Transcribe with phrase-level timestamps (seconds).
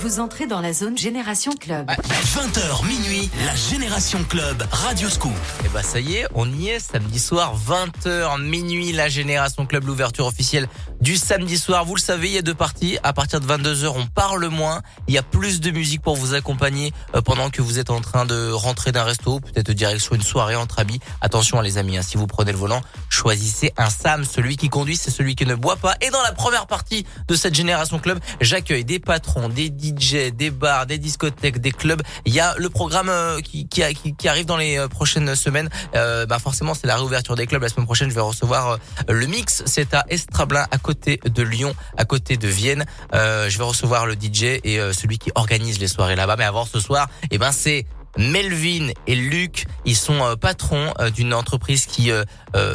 [0.00, 1.90] Vous entrez dans la zone Génération Club.
[1.90, 5.32] 20h minuit, la Génération Club, Radio Scoop.
[5.64, 9.86] Et bah ça y est, on y est, samedi soir, 20h minuit, la Génération Club,
[9.86, 10.68] l'ouverture officielle
[11.00, 11.84] du samedi soir.
[11.84, 12.98] Vous le savez, il y a deux parties.
[13.02, 14.82] À partir de 22h, on parle moins.
[15.08, 18.00] Il y a plus de musique pour vous accompagner euh, pendant que vous êtes en
[18.00, 21.00] train de rentrer d'un resto, peut-être direction une soirée entre amis.
[21.22, 24.24] Attention les amis, hein, si vous prenez le volant, choisissez un Sam.
[24.24, 25.96] Celui qui conduit, c'est celui qui ne boit pas.
[26.00, 30.50] Et dans la première partie de cette Génération Club, j'accueille des patrons, des DJ, des
[30.50, 32.02] bars, des discothèques, des clubs.
[32.24, 33.82] Il y a le programme euh, qui, qui,
[34.16, 35.68] qui arrive dans les euh, prochaines semaines.
[35.94, 37.62] Euh, bah forcément, c'est la réouverture des clubs.
[37.62, 39.62] La semaine prochaine, je vais recevoir le mix.
[39.66, 42.84] C'est à Estrablin, à côté de Lyon, à côté de Vienne.
[43.12, 46.36] je vais recevoir le DJ et celui qui organise les soirées là-bas.
[46.36, 51.86] Mais avant ce soir, eh ben c'est Melvin et Luc, ils sont patrons d'une entreprise
[51.86, 52.10] qui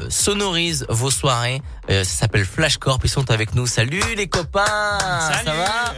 [0.09, 1.61] sonorise vos soirées.
[1.88, 2.99] ça s'appelle Flashcorp.
[3.03, 3.67] Ils sont avec nous.
[3.67, 4.97] Salut les copains.
[4.99, 5.45] Salut.
[5.45, 5.93] Ça va?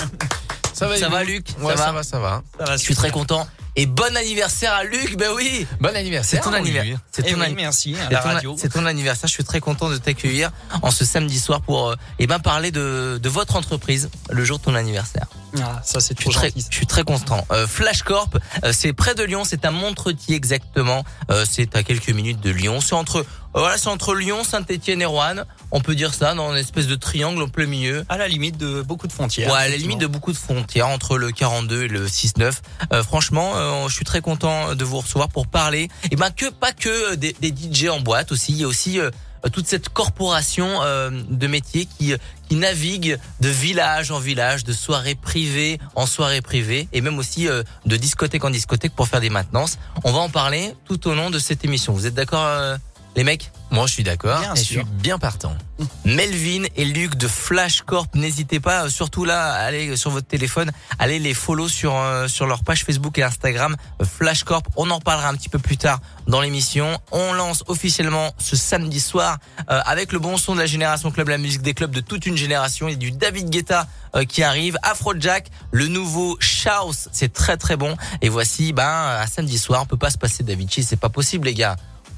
[0.75, 2.75] Ça va, ça va Luc ouais, ça, va, ça va, ça va.
[2.75, 3.47] Je suis très content.
[3.77, 5.65] Et bon anniversaire à Luc, ben oui.
[5.79, 6.43] Bon anniversaire.
[6.43, 6.99] C'est ton anniversaire.
[7.11, 7.95] C'est ton eh oui, merci.
[8.07, 8.55] À la radio.
[8.57, 9.27] C'est ton anniversaire.
[9.27, 10.51] Je suis très content de t'accueillir
[10.81, 14.59] en ce samedi soir pour euh, eh ben parler de, de votre entreprise le jour
[14.59, 15.27] de ton anniversaire.
[15.63, 17.45] Ah, ça c'est trop très, Je suis très content.
[17.51, 18.29] Euh, Flashcorp,
[18.63, 21.03] euh, c'est près de Lyon, c'est à Montretier exactement.
[21.31, 22.81] Euh, c'est à quelques minutes de Lyon.
[22.81, 23.25] C'est entre
[23.55, 25.45] voilà, c'est entre Lyon, Saint-Étienne et Rouen.
[25.71, 28.03] On peut dire ça dans une espèce de triangle au plein milieu.
[28.09, 29.49] À la limite de beaucoup de frontières.
[29.49, 32.51] Ouais, à la limite de beaucoup de frontières entre le 42 et le 6-9.
[32.91, 35.87] Euh, franchement, euh, je suis très content de vous recevoir pour parler.
[36.11, 38.51] Et ben que pas que des, des DJ en boîte aussi.
[38.51, 39.09] Il y a aussi euh,
[39.49, 40.79] toute cette corporation
[41.11, 42.13] de métiers qui
[42.47, 47.47] qui navigue de village en village, de soirée privée en soirée privée, et même aussi
[47.47, 49.77] de discothèque en discothèque pour faire des maintenances.
[50.03, 51.93] On va en parler tout au long de cette émission.
[51.93, 52.77] Vous êtes d'accord
[53.15, 53.51] les mecs?
[53.71, 54.41] Moi, je suis d'accord.
[54.55, 55.55] Et je suis bien partant.
[56.05, 60.71] Melvin et Luc de Flash Corp, n'hésitez pas, euh, surtout là, allez sur votre téléphone,
[60.99, 64.65] allez les follow sur euh, sur leur page Facebook et Instagram euh, Flash Corp.
[64.77, 66.99] On en reparlera un petit peu plus tard dans l'émission.
[67.11, 69.37] On lance officiellement ce samedi soir
[69.67, 72.37] avec le bon son de la génération club, la musique des clubs de toute une
[72.37, 72.87] génération.
[72.87, 73.87] Il y a du David Guetta
[74.27, 77.95] qui arrive, Afrojack, le nouveau Chaos, c'est très très bon.
[78.21, 81.47] Et voici, ben, un samedi soir, on peut pas se passer d'Avicii, c'est pas possible
[81.47, 81.75] les gars.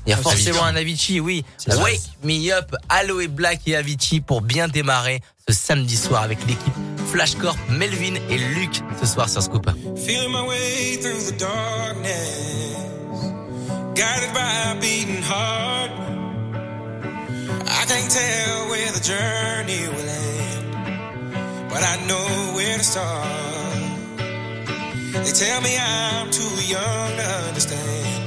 [0.08, 1.44] Il y a forcément un Avicii, oui.
[1.68, 6.74] Wake Me Up, Aloe Black et Avicii pour bien démarrer ce samedi soir avec l'équipe
[7.12, 9.70] Flashcorp, Melvin et Luc ce soir sur Scoop.
[9.98, 12.78] Feeling my way through the darkness
[13.96, 15.92] Guided by a beating heart.
[17.66, 23.28] I can't tell where the journey will end But I know where to start.
[25.26, 28.27] They tell me I'm too young to understand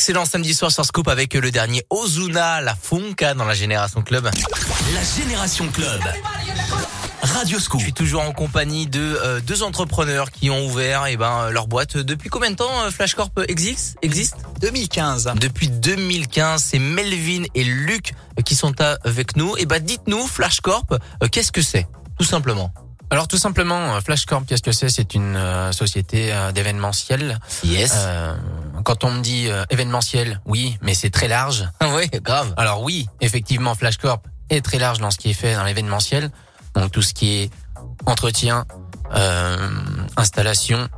[0.00, 4.30] Excellent samedi soir sur Scoop avec le dernier Ozuna, la Funka dans la Génération Club.
[4.94, 6.00] La Génération Club.
[7.20, 7.82] Radio Je Scoop.
[7.82, 11.68] suis toujours en compagnie de euh, deux entrepreneurs qui ont ouvert eh ben, euh, leur
[11.68, 11.98] boîte.
[11.98, 13.98] Depuis combien de temps euh, Flash Corp existe?
[14.00, 15.32] existe 2015.
[15.38, 18.14] Depuis 2015, c'est Melvin et Luc
[18.46, 19.54] qui sont avec nous.
[19.58, 21.86] Et ben dites-nous, Flash Corp, euh, qu'est-ce que c'est
[22.18, 22.72] Tout simplement?
[23.12, 24.88] Alors tout simplement, FlashCorp, qu'est-ce que c'est?
[24.88, 27.40] C'est une euh, société euh, d'événementiel.
[27.64, 27.92] Yes.
[28.84, 31.68] Quand on me dit euh, événementiel, oui, mais c'est très large.
[31.94, 32.54] oui, grave.
[32.56, 36.30] Alors oui, effectivement, FlashCorp est très large dans ce qui est fait dans l'événementiel.
[36.74, 37.50] Donc tout ce qui est
[38.06, 38.64] entretien,
[39.14, 39.56] euh,
[40.16, 40.88] installation,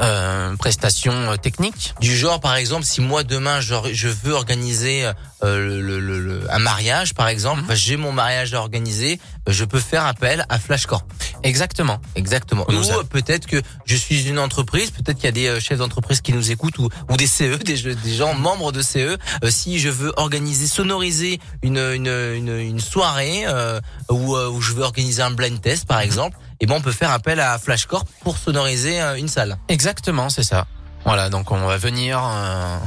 [0.00, 1.94] euh, prestations euh, techniques.
[2.00, 5.10] Du genre, par exemple, si moi demain je, je veux organiser
[5.44, 7.74] euh, le, le- le- un mariage, par exemple, Mhm.
[7.74, 11.04] j'ai mon mariage à organiser, euh, je peux faire appel à FlashCorp.
[11.42, 12.00] Exactement.
[12.16, 12.66] Exactement.
[12.68, 15.60] Nous Ou a- euh, peut-être que je suis une entreprise, peut-être qu'il y a des
[15.60, 17.76] chefs d'entreprise qui nous écoutent ou, ou des CE, des,
[18.14, 19.16] gens membres de CE.
[19.44, 23.80] Euh, si je veux organiser, sonoriser une, une, une, une soirée euh,
[24.10, 26.92] ou euh, où je veux organiser un blind test, par exemple, et ben on peut
[26.92, 29.58] faire appel à FlashCorp pour sonoriser euh, une salle.
[29.68, 30.66] Exactement, c'est ça.
[31.04, 32.78] Voilà, donc on va venir euh,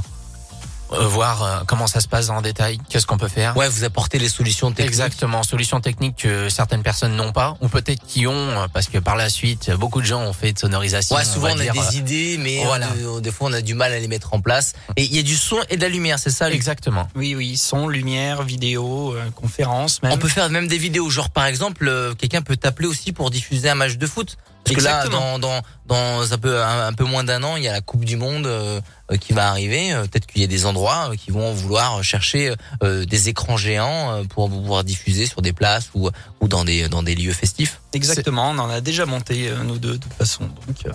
[0.91, 3.55] voir euh, comment ça se passe en détail, qu'est-ce qu'on peut faire.
[3.57, 4.87] Ouais, vous apportez les solutions techniques.
[4.87, 8.97] Exactement, solutions techniques que certaines personnes n'ont pas, ou peut-être qui ont, euh, parce que
[8.97, 11.15] par la suite, beaucoup de gens ont fait de sonorisation.
[11.15, 12.87] Ouais, souvent on, a dire, des euh, idées, mais voilà.
[12.97, 14.73] euh, des fois on a du mal à les mettre en place.
[14.97, 17.07] Et il y a du son et de la lumière, c'est ça Exactement.
[17.15, 20.11] Oui, oui, son, lumière, vidéo, euh, conférence même.
[20.11, 23.29] On peut faire même des vidéos, genre par exemple, euh, quelqu'un peut t'appeler aussi pour
[23.31, 24.37] diffuser un match de foot.
[24.63, 27.63] Parce que là, dans, dans, dans un peu, un, un peu moins d'un an, il
[27.63, 28.79] y a la Coupe du Monde euh,
[29.19, 29.91] qui va arriver.
[29.93, 33.57] Euh, Peut-être qu'il y a des endroits euh, qui vont vouloir chercher euh, des écrans
[33.57, 37.33] géants euh, pour pouvoir diffuser sur des places ou, ou dans, des, dans des lieux
[37.33, 37.81] festifs.
[37.93, 40.43] Exactement, on en a déjà monté euh, nous deux de toute façon.
[40.43, 40.91] Donc, euh,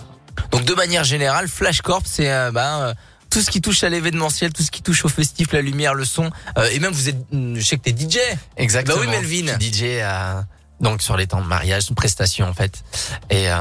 [0.51, 2.93] Donc de manière générale, Flash Corp, c'est bah, euh,
[3.29, 6.05] tout ce qui touche à l'événementiel, tout ce qui touche au festif, la lumière, le
[6.05, 6.31] son.
[6.57, 8.17] Euh, et même vous êtes, je sais que t'es DJ.
[8.55, 8.97] Exactement.
[8.97, 9.59] Bah oui, Melvin.
[9.59, 10.45] DJ à,
[10.81, 12.83] donc sur les temps de mariage, prestation en fait,
[13.29, 13.57] et euh,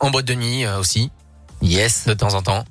[0.00, 1.10] en boîte de nuit euh, aussi,
[1.62, 2.04] Yes.
[2.06, 2.64] de temps en temps.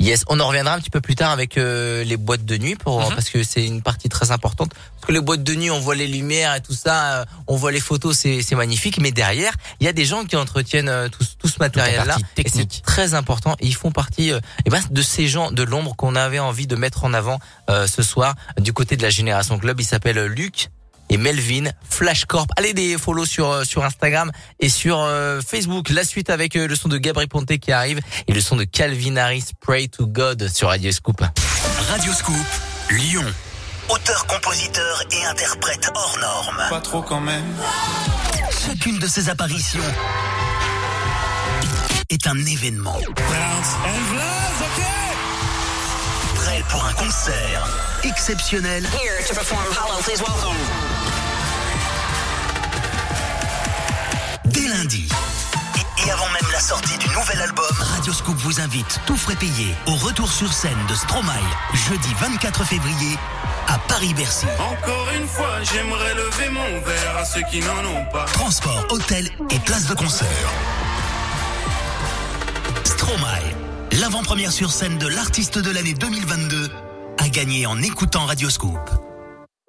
[0.00, 2.76] Yes, on en reviendra un petit peu plus tard avec euh, les boîtes de nuit
[2.76, 3.16] pour Mhm.
[3.16, 4.70] parce que c'est une partie très importante.
[4.72, 7.56] Parce que les boîtes de nuit, on voit les lumières et tout ça, euh, on
[7.56, 9.00] voit les photos, c'est c'est magnifique.
[9.00, 12.16] Mais derrière, il y a des gens qui entretiennent euh, tout, tout ce matériel-là.
[12.36, 13.56] Et c'est très important.
[13.58, 16.68] Et ils font partie euh, eh ben, de ces gens de l'ombre qu'on avait envie
[16.68, 19.80] de mettre en avant euh, ce soir du côté de la génération club.
[19.80, 20.70] Il s'appelle Luc
[21.10, 22.48] et Melvin Flash Corp.
[22.56, 25.90] Allez des follow sur euh, sur Instagram et sur euh, Facebook.
[25.90, 28.64] La suite avec euh, le son de Gabri Ponte qui arrive et le son de
[28.64, 31.22] Calvin Harris Pray to God sur Radio Scoop.
[31.90, 32.36] Radio Scoop,
[32.90, 33.24] Lyon.
[33.88, 36.62] Auteur, compositeur et interprète hors norme.
[36.68, 37.44] Pas trop quand même.
[38.66, 39.80] Chacune de ces apparitions
[42.10, 42.98] est un événement.
[46.34, 47.66] Prêt pour un concert
[48.04, 48.86] exceptionnel.
[50.06, 50.18] Dès
[54.78, 55.08] lundi.
[55.76, 59.74] Et- avant même la sortie du nouvel album, Radio Scoop vous invite, tout frais payé,
[59.86, 61.32] au retour sur scène de Stromae,
[61.88, 63.18] jeudi 24 février,
[63.66, 64.46] à Paris-Bercy.
[64.58, 68.24] Encore une fois, j'aimerais lever mon verre à ceux qui n'en ont pas.
[68.26, 70.28] Transport, hôtel et place de concert.
[72.84, 73.42] Stromae,
[74.00, 76.70] l'avant-première sur scène de l'artiste de l'année 2022,
[77.18, 78.78] a gagné en écoutant Radioscoop.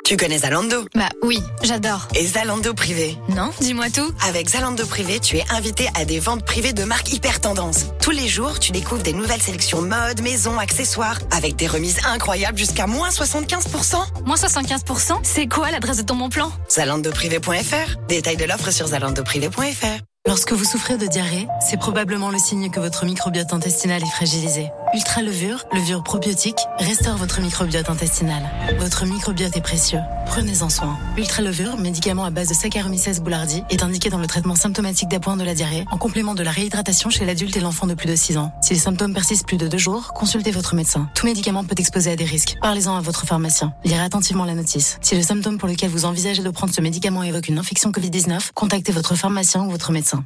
[0.09, 2.07] Tu connais Zalando Bah oui, j'adore.
[2.15, 4.11] Et Zalando Privé Non, dis-moi tout.
[4.27, 7.85] Avec Zalando Privé, tu es invité à des ventes privées de marques hyper tendance.
[8.01, 12.57] Tous les jours, tu découvres des nouvelles sélections mode, maison, accessoires, avec des remises incroyables
[12.57, 14.25] jusqu'à moins 75%.
[14.25, 16.51] Moins 75%, c'est quoi l'adresse de ton bon plan?
[16.71, 17.99] ZalandoPrivé.fr.
[18.07, 20.01] Détails de l'offre sur ZalandoPrivé.fr.
[20.27, 24.69] Lorsque vous souffrez de diarrhée, c'est probablement le signe que votre microbiote intestinal est fragilisé.
[24.91, 28.41] Ultra levure, levure probiotique, restaure votre microbiote intestinal.
[28.79, 29.99] Votre microbiote est précieux.
[30.25, 30.97] Prenez-en soin.
[31.15, 35.37] Ultra levure, médicament à base de Saccharomyces boulardii, est indiqué dans le traitement symptomatique d'appoint
[35.37, 38.15] de la diarrhée, en complément de la réhydratation chez l'adulte et l'enfant de plus de
[38.15, 38.51] 6 ans.
[38.63, 41.07] Si les symptômes persistent plus de 2 jours, consultez votre médecin.
[41.13, 42.57] Tout médicament peut exposer à des risques.
[42.59, 43.73] Parlez-en à votre pharmacien.
[43.85, 44.97] Lirez attentivement la notice.
[45.01, 48.53] Si le symptôme pour lequel vous envisagez de prendre ce médicament évoque une infection Covid-19,
[48.55, 50.23] contactez votre pharmacien ou votre médecin.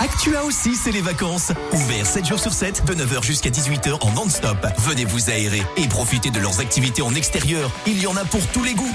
[0.00, 1.52] Actua aussi, c'est les vacances.
[1.72, 4.66] Ouvert 7 jours sur 7, de 9h jusqu'à 18h en non-stop.
[4.78, 7.70] Venez vous aérer et profitez de leurs activités en extérieur.
[7.86, 8.92] Il y en a pour tous les goûts.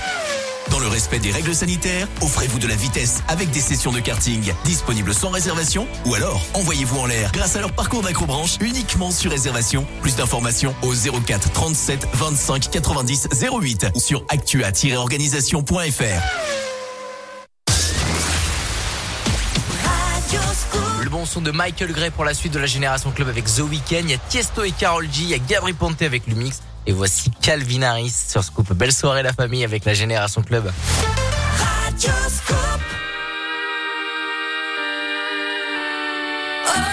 [0.71, 4.53] Dans le respect des règles sanitaires, offrez-vous de la vitesse avec des sessions de karting
[4.63, 9.31] disponibles sans réservation ou alors envoyez-vous en l'air grâce à leur parcours d'acrobranche uniquement sur
[9.31, 9.85] réservation.
[10.01, 13.27] Plus d'informations au 04 37 25 90
[13.61, 16.72] 08 ou sur actua-organisation.fr.
[21.01, 23.59] Le bon son de Michael Gray pour la suite de la Génération Club avec The
[23.59, 24.03] Weeknd.
[24.03, 25.23] Il y a Tiesto et Carol G.
[25.23, 26.61] Il y a Gabri Ponte avec Lumix.
[26.85, 28.71] Et voici Calvin Harris sur Scoop.
[28.73, 30.71] Belle soirée la famille avec la Génération Club.
[36.73, 36.92] Afraid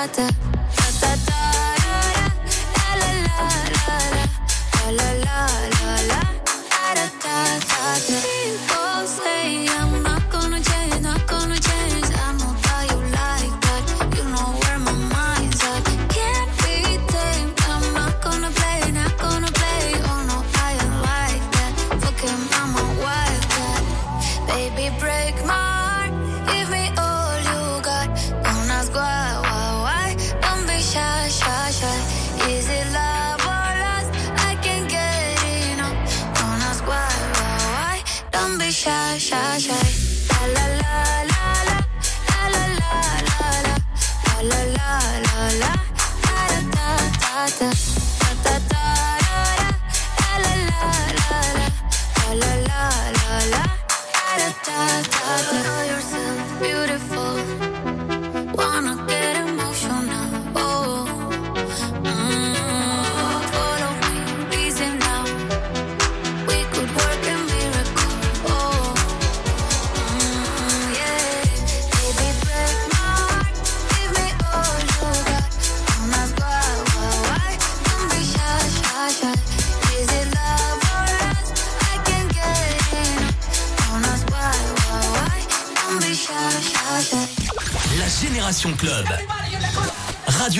[0.00, 0.49] da da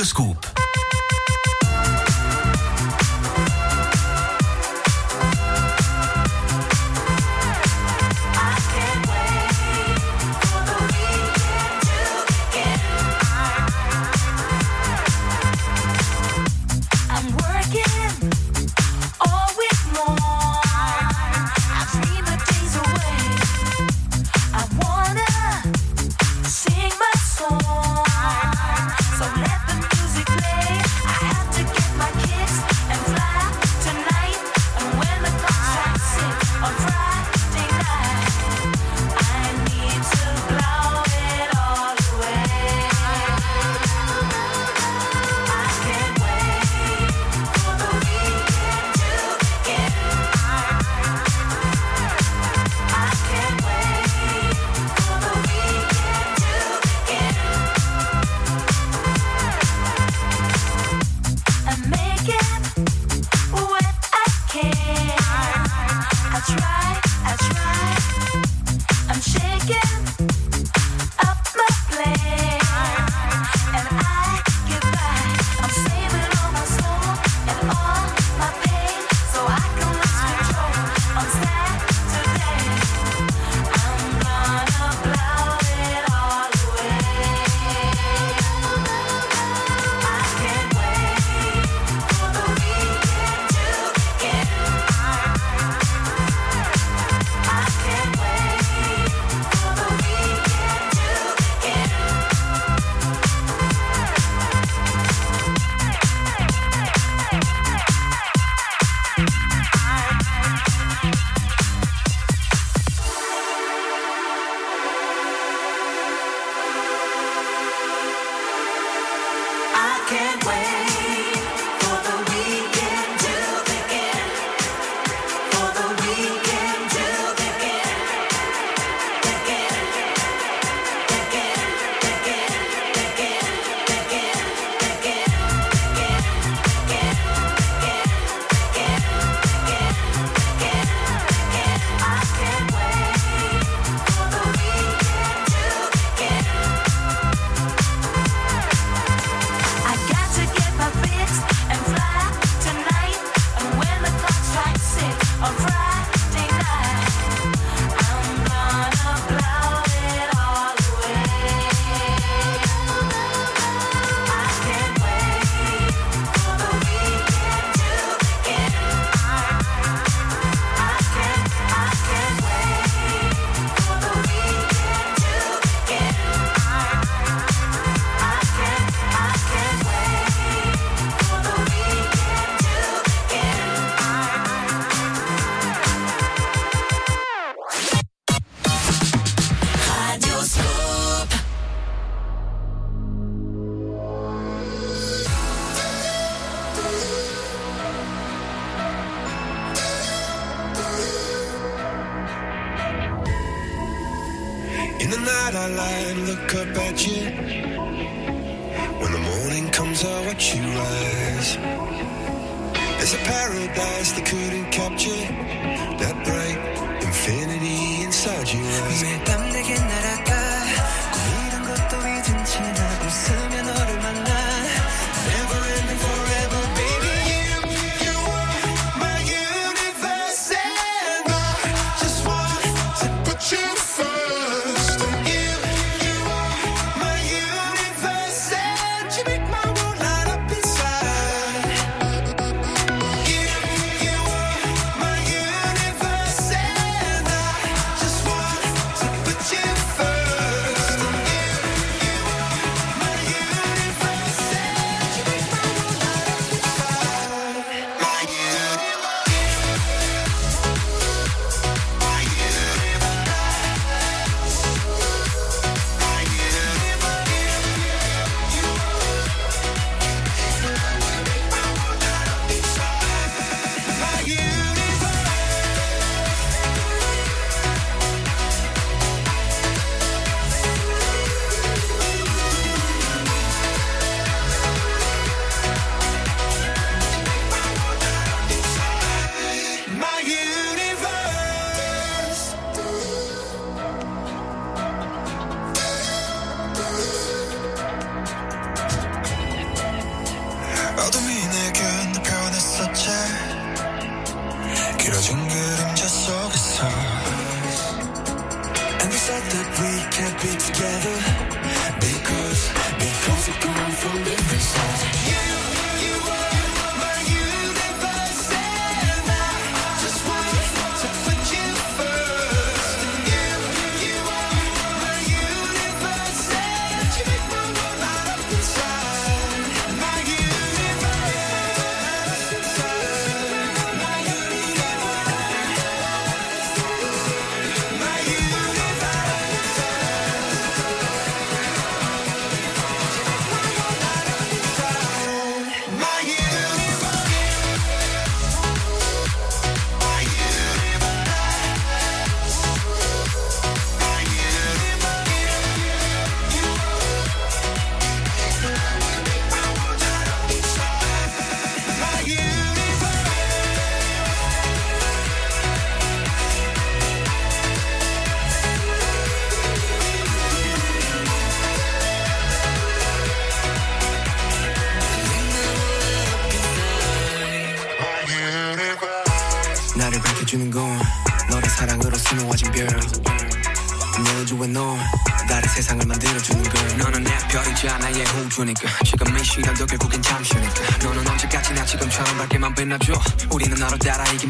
[0.00, 0.49] Radioscoop.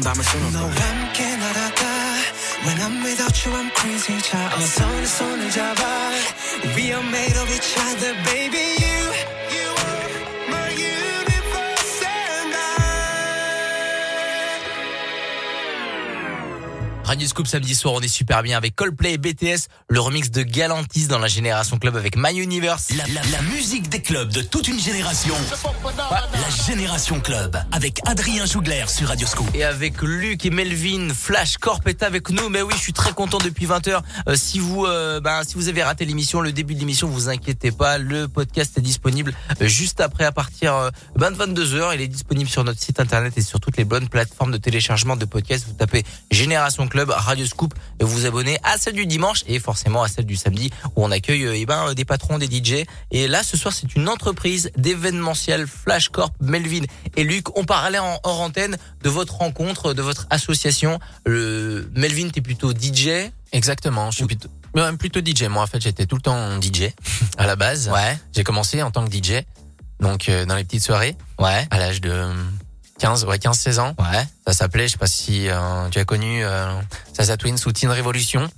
[0.00, 1.84] 밤을 수놓고 너와 함께 날아가
[2.64, 6.10] When I'm without you I'm crazy 자 어서 내 손을 잡아
[6.74, 9.12] We are made of each other baby you
[9.52, 10.10] You are
[10.48, 12.54] my universe and
[17.06, 20.42] Radio Scoop samedi soir, on est super bien avec Coldplay et BTS, le remix de
[20.42, 22.88] Galantis dans la Génération Club avec My Universe.
[22.96, 25.34] La, la- la musique des clubs de toute une génération.
[25.84, 29.49] La Génération Club avec Adrien Jougler sur Radio Scoop.
[29.55, 32.47] Et avec Luc et Melvin, Flash Corp est avec nous.
[32.47, 34.01] Mais oui, je suis très content depuis 20h.
[34.27, 37.27] Euh, si vous, euh, ben, si vous avez raté l'émission, le début de l'émission, vous
[37.27, 37.97] inquiétez pas.
[37.97, 41.95] Le podcast est disponible euh, juste après à partir ben, de 22h.
[41.95, 45.15] Il est disponible sur notre site internet et sur toutes les bonnes plateformes de téléchargement
[45.15, 45.65] de podcasts.
[45.65, 50.03] Vous tapez Génération Club, Radio Scoop et vous abonnez à celle du dimanche et forcément
[50.03, 52.85] à celle du samedi où on accueille eh ben, des patrons, des DJ.
[53.09, 56.83] Et là, ce soir, c'est une entreprise d'événementiel Flash Corp, Melvin
[57.17, 57.57] et Luc.
[57.57, 60.99] On parlait en hors antenne de votre rencontre, de votre association.
[61.25, 63.31] Le Melvin, t'es plutôt DJ.
[63.53, 65.43] Exactement, je suis plutôt, même plutôt DJ.
[65.43, 66.91] Moi, en fait, j'étais tout le temps DJ
[67.37, 67.87] à la base.
[67.87, 68.17] Ouais.
[68.35, 69.43] J'ai commencé en tant que DJ,
[70.01, 71.65] donc euh, dans les petites soirées, Ouais.
[71.71, 72.29] à l'âge de
[72.99, 73.95] 15, ouais, 15, 16 ans.
[73.97, 74.25] Ouais.
[74.45, 76.73] Ça s'appelait, je sais pas si euh, tu as connu euh,
[77.13, 78.49] Sasa Twins ou Teen Révolution.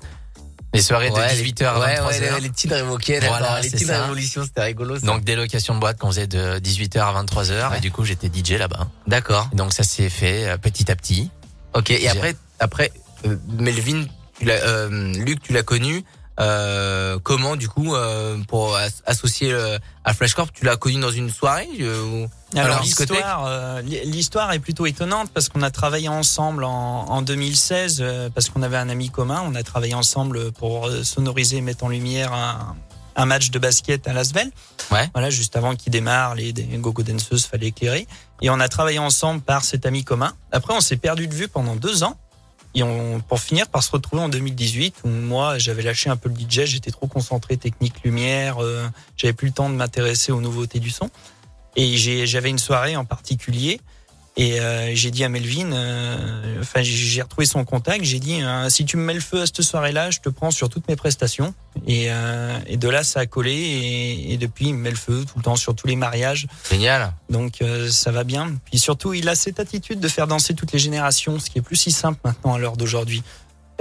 [0.74, 2.06] Les soirées de Ouais, 18h à ouais, 23h.
[2.08, 3.60] ouais, les, Voilà, d'accord.
[3.62, 4.02] les ça.
[4.04, 5.00] Révolution, c'était rigolo.
[5.00, 5.06] ça.
[5.06, 7.78] Donc des locations de boîte qu'on faisait de 18h à 23h Ouais.
[7.78, 8.88] et du coup j'étais DJ là-bas.
[9.08, 9.50] D'accord.
[9.54, 11.30] Donc ça s'est fait euh, petit à petit.
[11.76, 11.92] Ok.
[11.92, 12.92] Et après, après,
[13.28, 14.06] euh, Melvin,
[14.40, 16.04] tu euh, Luc, tu l'as connu.
[16.40, 19.56] Euh, comment du coup euh, pour as- associer
[20.04, 22.26] à Flash Corp, tu l'as connu dans une soirée ou-
[22.56, 27.98] Alors l'histoire, euh, l'histoire est plutôt étonnante parce qu'on a travaillé ensemble en, en 2016
[28.00, 29.44] euh, parce qu'on avait un ami commun.
[29.46, 32.76] On a travaillé ensemble pour euh, sonoriser et mettre en lumière un,
[33.16, 34.52] un match de basket à Lasvel.
[34.92, 35.10] Ouais.
[35.14, 38.08] Voilà, juste avant qu'il démarre, les, les gogo danseuses fallait éclairer.
[38.42, 40.34] Et on a travaillé ensemble par cet ami commun.
[40.52, 42.18] Après, on s'est perdu de vue pendant deux ans.
[42.76, 46.30] Et on, pour finir par se retrouver en 2018 où moi j'avais lâché un peu
[46.30, 50.42] le DJ, j'étais trop concentré technique lumière, euh, j'avais plus le temps de m'intéresser aux
[50.42, 51.12] nouveautés du son.
[51.76, 51.98] Et
[52.28, 53.80] j'avais une soirée en particulier
[54.36, 58.42] et euh, j'ai dit à Melvin, euh, enfin j'ai- j'ai retrouvé son contact, j'ai dit
[58.42, 60.88] euh, si tu me mets le feu à cette soirée-là, je te prends sur toutes
[60.88, 61.54] mes prestations.
[61.86, 64.96] Et, euh, et de là ça a collé et, et depuis il me met le
[64.96, 66.48] feu tout le temps sur tous les mariages.
[66.70, 67.14] Génial.
[67.30, 68.56] Donc euh, ça va bien.
[68.66, 71.62] Puis surtout il a cette attitude de faire danser toutes les générations, ce qui est
[71.64, 73.22] plus si simple maintenant à l'heure d'aujourd'hui.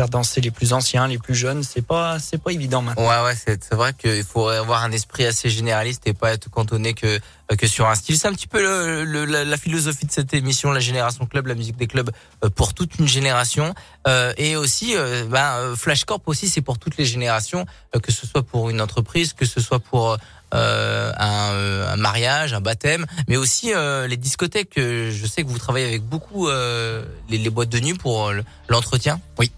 [0.02, 3.08] Faire danser les plus anciens, les plus jeunes, c'est pas c'est pas évident maintenant.
[3.08, 6.50] Ouais, ouais, c'est c'est vrai qu'il faut avoir un esprit assez généraliste et pas être
[6.50, 8.18] cantonné que euh, que sur un style.
[8.18, 11.46] C'est un petit peu le, le- la, la philosophie de cette émission, la génération club,
[11.46, 12.10] la musique des clubs
[12.42, 13.74] euh, pour toute une génération.
[14.08, 17.64] Euh, et aussi, euh, ben, Flash Corp aussi, c'est pour toutes les générations,
[18.02, 20.16] que ce soit pour une entreprise, que ce soit pour
[20.52, 24.74] euh, un, un mariage, un baptême, mais aussi euh, les discothèques.
[24.78, 28.32] Je sais que vous travaillez avec beaucoup euh, les, les boîtes de nuit pour
[28.68, 29.20] l'entretien.
[29.38, 29.52] Oui.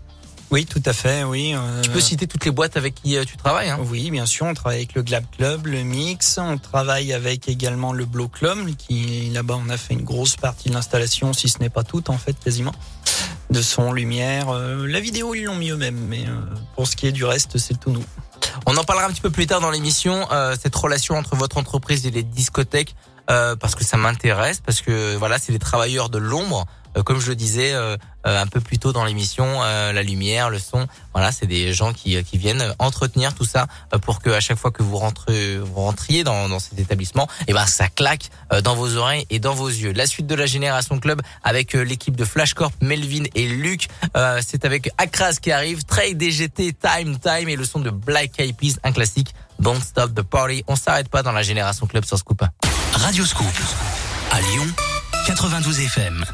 [0.54, 1.52] Oui, tout à fait, oui.
[1.52, 3.70] euh, Tu peux citer toutes les boîtes avec qui euh, tu travailles.
[3.70, 7.48] Hein Oui, bien sûr, on travaille avec le Glab Club, le Mix, on travaille avec
[7.48, 11.48] également le Blow Club, qui là-bas on a fait une grosse partie de l'installation, si
[11.48, 12.70] ce n'est pas toute en fait quasiment,
[13.50, 16.40] de son, lumière, euh, la vidéo ils l'ont mis eux-mêmes, mais euh,
[16.76, 18.04] pour ce qui est du reste c'est tout nous.
[18.66, 21.58] On en parlera un petit peu plus tard dans l'émission, euh, cette relation entre votre
[21.58, 22.94] entreprise et les discothèques,
[23.26, 26.64] parce que ça m'intéresse, parce que voilà, c'est les travailleurs de l'ombre,
[27.02, 30.50] comme je le disais euh, euh, un peu plus tôt dans l'émission, euh, la lumière,
[30.50, 34.30] le son, voilà, c'est des gens qui, qui viennent entretenir tout ça euh, pour que
[34.30, 37.88] à chaque fois que vous rentrez, vous rentriez dans, dans cet établissement, et ben ça
[37.88, 39.92] claque euh, dans vos oreilles et dans vos yeux.
[39.92, 43.88] La suite de la Génération Club avec euh, l'équipe de Flash Corp, Melvin et Luc,
[44.16, 48.38] euh, c'est avec Akras qui arrive, Trey DGT, Time Time et le son de Black
[48.38, 49.34] Eyed Peas, un classique.
[49.60, 50.64] Don't Stop the Party.
[50.66, 52.42] On s'arrête pas dans la Génération Club sur Scoop.
[52.92, 53.46] Radio Scoop.
[54.32, 54.66] À Lyon,
[55.26, 56.24] 92 FM.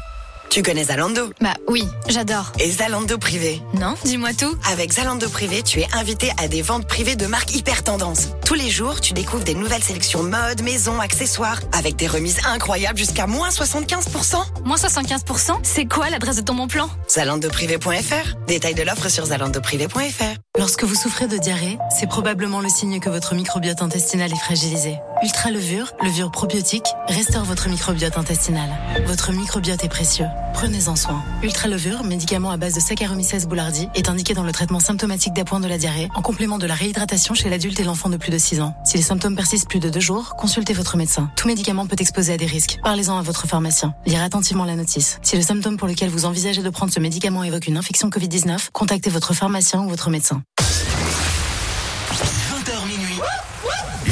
[0.51, 2.51] Tu connais Zalando Bah oui, j'adore.
[2.59, 4.53] Et Zalando Privé Non, dis-moi tout.
[4.69, 8.27] Avec Zalando Privé, tu es invité à des ventes privées de marques hyper tendance.
[8.45, 12.97] Tous les jours, tu découvres des nouvelles sélections mode, maison, accessoires, avec des remises incroyables
[12.99, 14.65] jusqu'à moins 75%.
[14.65, 16.89] Moins 75%, c'est quoi l'adresse de ton bon plan?
[17.09, 18.35] Zalandoprivé.fr.
[18.45, 20.50] Détail de l'offre sur zalandoprivé.fr.
[20.59, 24.99] Lorsque vous souffrez de diarrhée, c'est probablement le signe que votre microbiote intestinal est fragilisé.
[25.23, 28.69] Ultra levure, levure probiotique, restaure votre microbiote intestinal.
[29.05, 30.25] Votre microbiote est précieux.
[30.53, 31.23] Prenez-en soin.
[31.41, 35.61] Ultra levure, médicament à base de Saccharomyces boulardii, est indiqué dans le traitement symptomatique d'appoint
[35.61, 38.37] de la diarrhée, en complément de la réhydratation chez l'adulte et l'enfant de plus de
[38.37, 38.75] 6 ans.
[38.83, 41.31] Si les symptômes persistent plus de 2 jours, consultez votre médecin.
[41.37, 42.77] Tout médicament peut exposer à des risques.
[42.83, 43.95] Parlez-en à votre pharmacien.
[44.05, 45.17] Lire attentivement la notice.
[45.23, 48.69] Si le symptôme pour lequel vous envisagez de prendre ce médicament évoque une infection Covid-19,
[48.73, 50.43] contactez votre pharmacien ou votre médecin.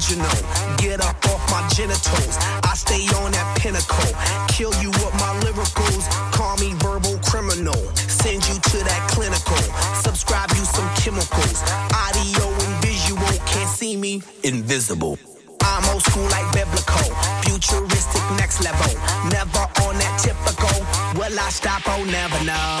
[0.00, 0.76] Future aboriginal.
[0.76, 2.36] Get up off my genitals.
[2.64, 4.12] I stay on that pinnacle.
[4.48, 6.08] Kill you with my lyricals.
[6.32, 7.76] Call me verbal criminal.
[7.94, 9.60] Send you to that clinical.
[10.02, 11.62] Subscribe you some chemicals.
[11.92, 13.20] Audio and visual.
[13.46, 14.22] Can't see me.
[14.42, 15.18] Invisible.
[15.62, 17.14] I'm old school like biblical.
[17.44, 18.92] Futuristic next level.
[19.30, 20.80] Never on that typical.
[21.18, 21.82] Will I stop?
[21.86, 22.79] Oh, never know.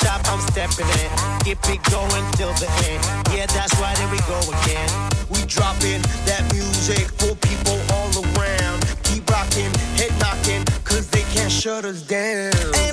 [0.00, 1.10] Stopped, I'm stepping in.
[1.44, 3.04] Keep it going till the end.
[3.36, 4.88] Yeah, that's why there we go again.
[5.28, 8.80] We dropping that music for people all around.
[9.04, 9.70] Keep rocking,
[10.00, 12.89] head knocking, cause they can't shut us down.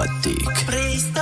[0.00, 0.48] batik.
[0.64, 1.19] Presta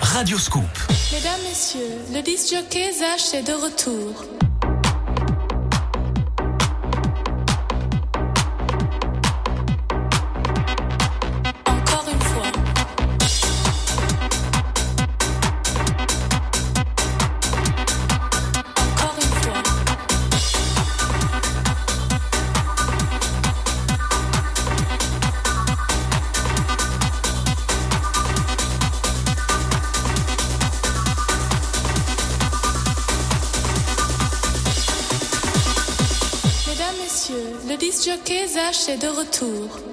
[0.00, 0.64] Radio Scoop.
[1.12, 4.37] Mesdames, Messieurs, le discockey Zach est de retour.
[38.96, 39.87] de retour.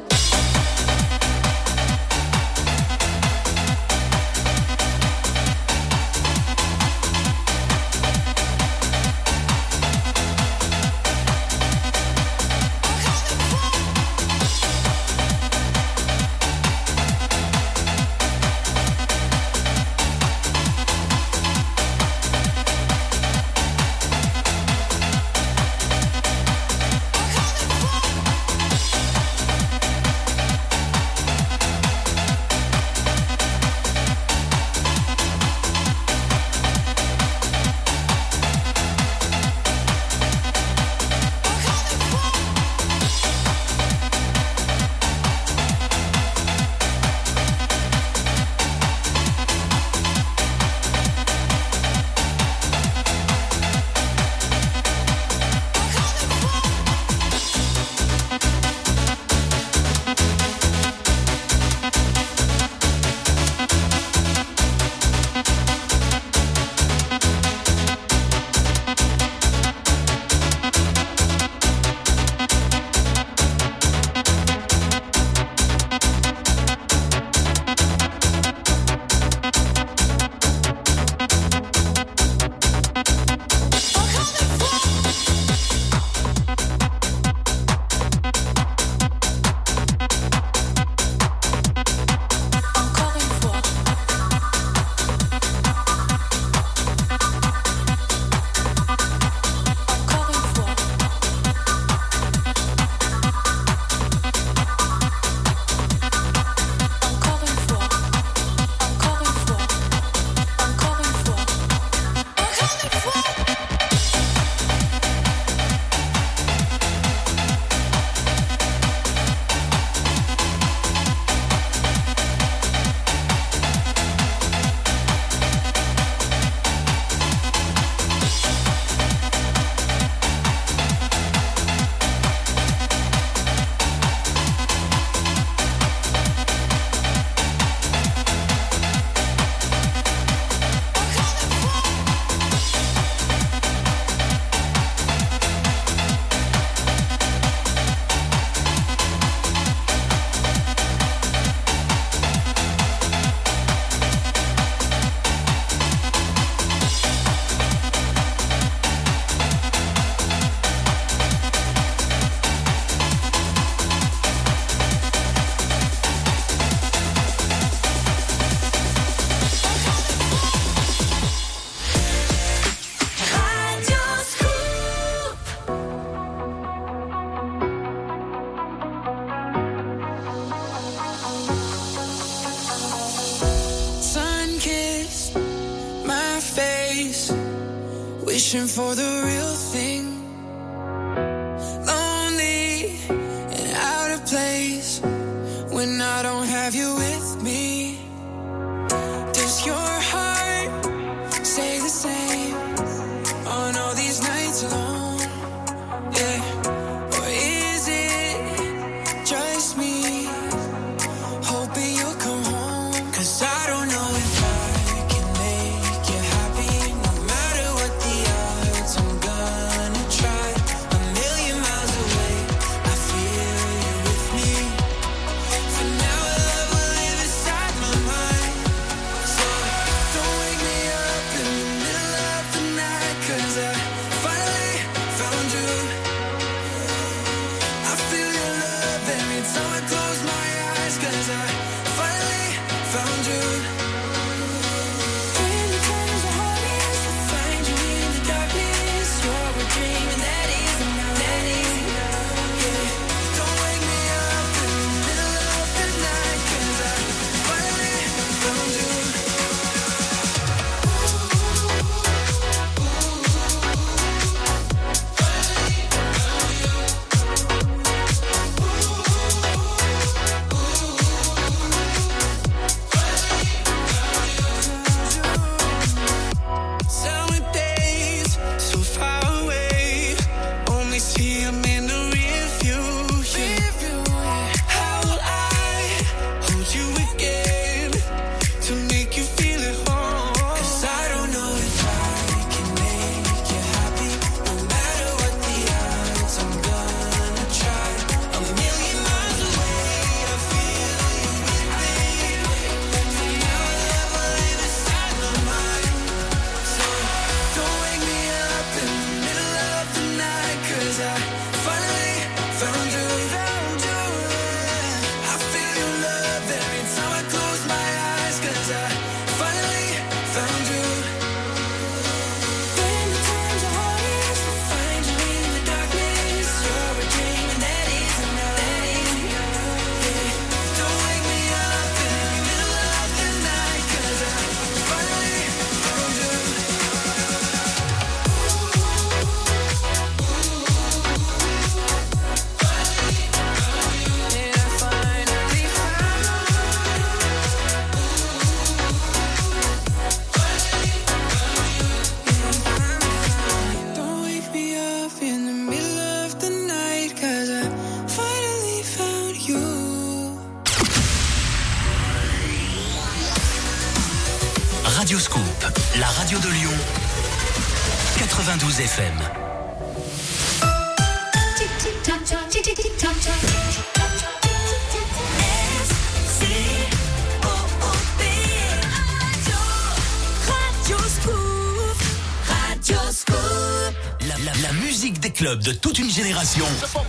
[384.46, 386.66] La, musique des clubs de toute une génération.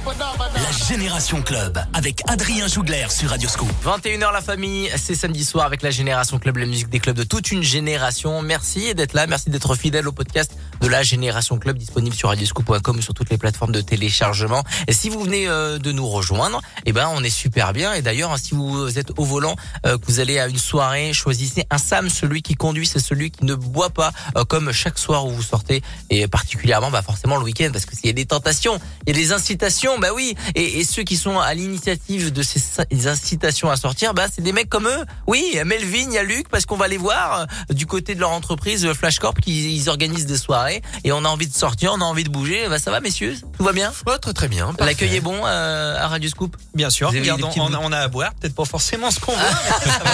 [0.07, 3.69] La Génération Club avec Adrien Jougler sur Radio Scoop.
[3.85, 7.25] 21h la famille, c'est samedi soir avec la Génération Club, la musique des clubs de
[7.25, 8.41] toute une génération.
[8.41, 13.03] Merci d'être là, merci d'être fidèle au podcast de la Génération Club disponible sur radioscoop.com
[13.03, 14.63] sur toutes les plateformes de téléchargement.
[14.89, 17.95] Et si vous venez euh, de nous rejoindre, eh ben on est super bien.
[17.95, 19.57] Et d'ailleurs, hein, si vous êtes au volant,
[19.87, 23.31] euh, que vous allez à une soirée, choisissez un Sam, celui qui conduit, c'est celui
[23.31, 27.37] qui ne boit pas, euh, comme chaque soir où vous sortez, et particulièrement bah forcément
[27.37, 30.09] le week-end, parce que s'il y a des tentations, il y a des incitations, bah
[30.15, 30.35] oui.
[30.55, 34.69] Et, ceux qui sont à l'initiative de ces incitations à sortir, bah c'est des mecs
[34.69, 35.05] comme eux.
[35.27, 38.21] Oui, Melvin, il y a Luc, parce qu'on va les voir euh, du côté de
[38.21, 40.66] leur entreprise euh, Flash Corp, qui ils organisent des soirées,
[41.05, 42.69] et on a envie de sortir, on a envie de bouger.
[42.69, 43.93] Bah ça va, messieurs, tout va bien?
[44.21, 44.75] très très bien.
[44.79, 46.57] L'accueil est bon euh, à Radio Scoop?
[46.75, 49.39] Bien sûr, regarde, on, a à boire, peut-être pas forcément ce qu'on veut.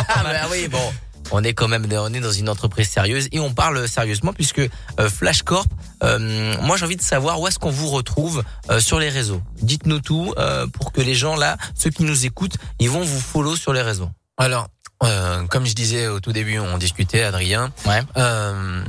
[0.09, 0.93] Ah bah oui, bon.
[1.31, 4.59] On est quand même on est dans une entreprise sérieuse et on parle sérieusement puisque
[4.59, 5.67] euh, Flash Corp,
[6.03, 9.41] euh, moi j'ai envie de savoir où est-ce qu'on vous retrouve euh, sur les réseaux.
[9.63, 10.35] Dites-nous tout
[10.73, 13.83] pour que les gens là, ceux qui nous écoutent, ils vont vous follow sur les
[13.83, 14.11] réseaux.
[14.37, 14.69] Alors,
[15.03, 17.73] euh, comme je disais au tout début, on discutait, Adrien.
[17.87, 18.03] Ouais.
[18.17, 18.83] Euh,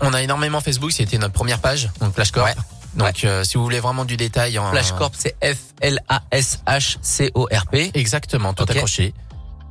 [0.00, 2.48] on a énormément Facebook, c'était notre première page, donc Flash Corp.
[2.94, 6.22] Donc, euh, si vous voulez vraiment du détail, en, Flash Corp, c'est F L A
[6.30, 7.90] S H C O R P.
[7.94, 9.12] Exactement, tout accroché.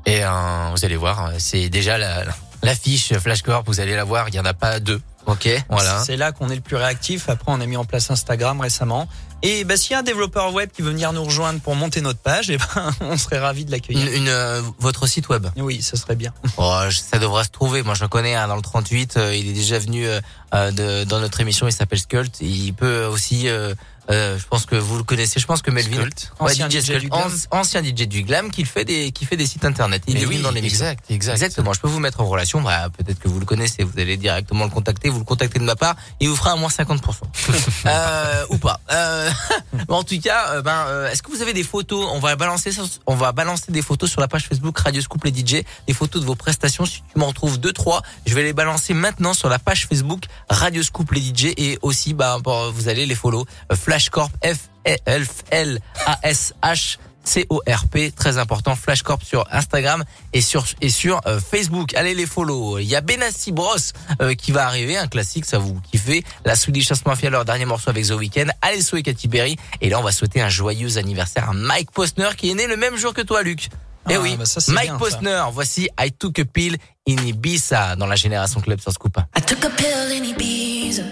[0.05, 2.23] Et euh, vous allez voir, c'est déjà la
[2.61, 3.65] l'affiche Flash Corp.
[3.65, 5.01] Vous allez la voir, il y en a pas deux.
[5.25, 6.03] Ok, voilà.
[6.05, 7.29] C'est là qu'on est le plus réactif.
[7.29, 9.07] Après, on a mis en place Instagram récemment.
[9.43, 12.01] Et bah, s'il y a un développeur web qui veut venir nous rejoindre pour monter
[12.01, 14.07] notre page, eh ben, on serait ravis de l'accueillir.
[14.07, 15.47] Une, une, euh, votre site web.
[15.57, 16.33] Oui, ce serait bien.
[16.57, 17.83] Oh, ça devrait se trouver.
[17.83, 19.17] Moi, je le connais hein, dans le 38.
[19.17, 20.19] euh, il est déjà venu euh,
[20.53, 21.67] euh, de, dans notre émission.
[21.67, 22.37] Il s'appelle Skult.
[22.41, 23.47] Il peut aussi.
[23.49, 23.73] euh,
[24.11, 25.39] euh, je pense que vous le connaissez.
[25.39, 27.21] Je pense que Melvin, Skult, Ouais, ancien DJ Skult, du Glam.
[27.27, 30.03] anci- ancien DJ du Glam, qui fait des qui fait des sites internet.
[30.07, 30.85] Il Mais est oui, dans l'émission.
[30.85, 31.33] exact, exact.
[31.33, 31.73] Exactement.
[31.73, 32.61] Je peux vous mettre en relation.
[32.61, 33.83] Bah, peut-être que vous le connaissez.
[33.83, 35.09] Vous allez directement le contacter.
[35.15, 35.95] Vous le contactez de ma part.
[36.19, 36.99] Il vous fera un moins 50%.
[37.85, 38.81] euh, ou pas.
[38.91, 39.31] Euh,
[39.87, 42.05] en tout cas, euh, ben, euh, est-ce que vous avez des photos?
[42.11, 42.71] On va balancer,
[43.07, 46.21] on va balancer des photos sur la page Facebook Radio Scoop les DJ, des photos
[46.21, 46.85] de vos prestations.
[46.85, 50.25] Si tu m'en retrouves deux, trois, je vais les balancer maintenant sur la page Facebook
[50.49, 55.79] Radio Scoop les DJ et aussi, bon, vous allez les follow Flashcorp F L L
[56.05, 61.93] A S H C-O-R-P, très important, Flashcorp sur Instagram et sur et sur euh, Facebook.
[61.95, 62.77] Allez les follow.
[62.79, 63.75] Il y a Benassi Bros
[64.21, 66.23] euh, qui va arriver, un classique, ça vous kiffez.
[66.45, 69.57] La Swedish House Mafia, leur dernier morceau avec The Weeknd, Alesso et Katy Perry.
[69.81, 72.77] Et là, on va souhaiter un joyeux anniversaire à Mike Posner qui est né le
[72.77, 73.69] même jour que toi, Luc.
[74.09, 74.99] eh Ah, oui, bah ça, Mike bien, ça.
[74.99, 75.43] Posner.
[75.51, 79.17] Voici I Took a Pill in Ibiza dans la Génération Club sur Scoop.
[79.37, 81.03] I took a pill in Ibiza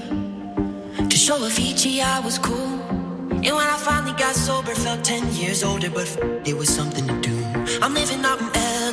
[1.10, 3.03] to show I was cool.
[3.46, 6.08] And when I finally got sober, felt 10 years older, but
[6.46, 7.36] it was something to do.
[7.82, 8.48] I'm living out in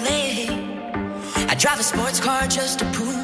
[0.05, 0.51] LA.
[1.49, 3.15] I drive a sports car just to prove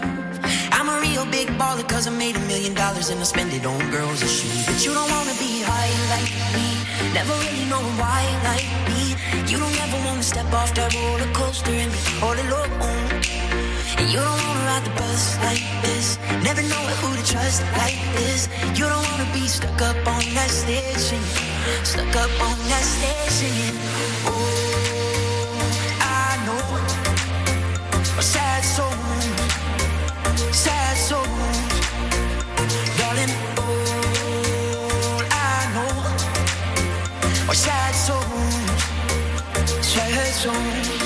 [0.70, 3.66] I'm a real big baller cause I made a million dollars and I spend it
[3.66, 4.66] on girls and shoes.
[4.66, 6.68] But you don't wanna be high like me,
[7.12, 9.16] never really knowing why like me.
[9.50, 13.55] You don't ever wanna step off that roller coaster and be all alone.
[13.98, 16.18] And you don't wanna ride the bus like this.
[16.42, 18.48] Never know who to trust like this.
[18.78, 21.20] You don't wanna be stuck up on that station.
[21.82, 23.72] Stuck up on that station.
[24.26, 24.36] Oh,
[26.00, 26.66] I know.
[28.18, 28.92] A sad soul.
[30.52, 31.26] Sad soul.
[32.98, 35.94] Darling, all I know.
[37.50, 38.56] Are sad souls.
[39.82, 41.05] Sad souls.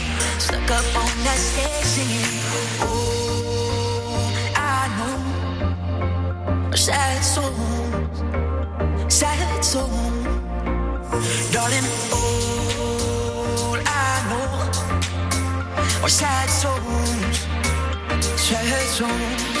[0.39, 2.07] stuck up on that station.
[2.81, 8.17] Oh, I know sad souls,
[9.13, 10.25] sad souls,
[11.53, 11.87] darling.
[12.13, 14.49] All I know
[16.03, 17.37] are sad souls,
[18.37, 19.60] sad souls.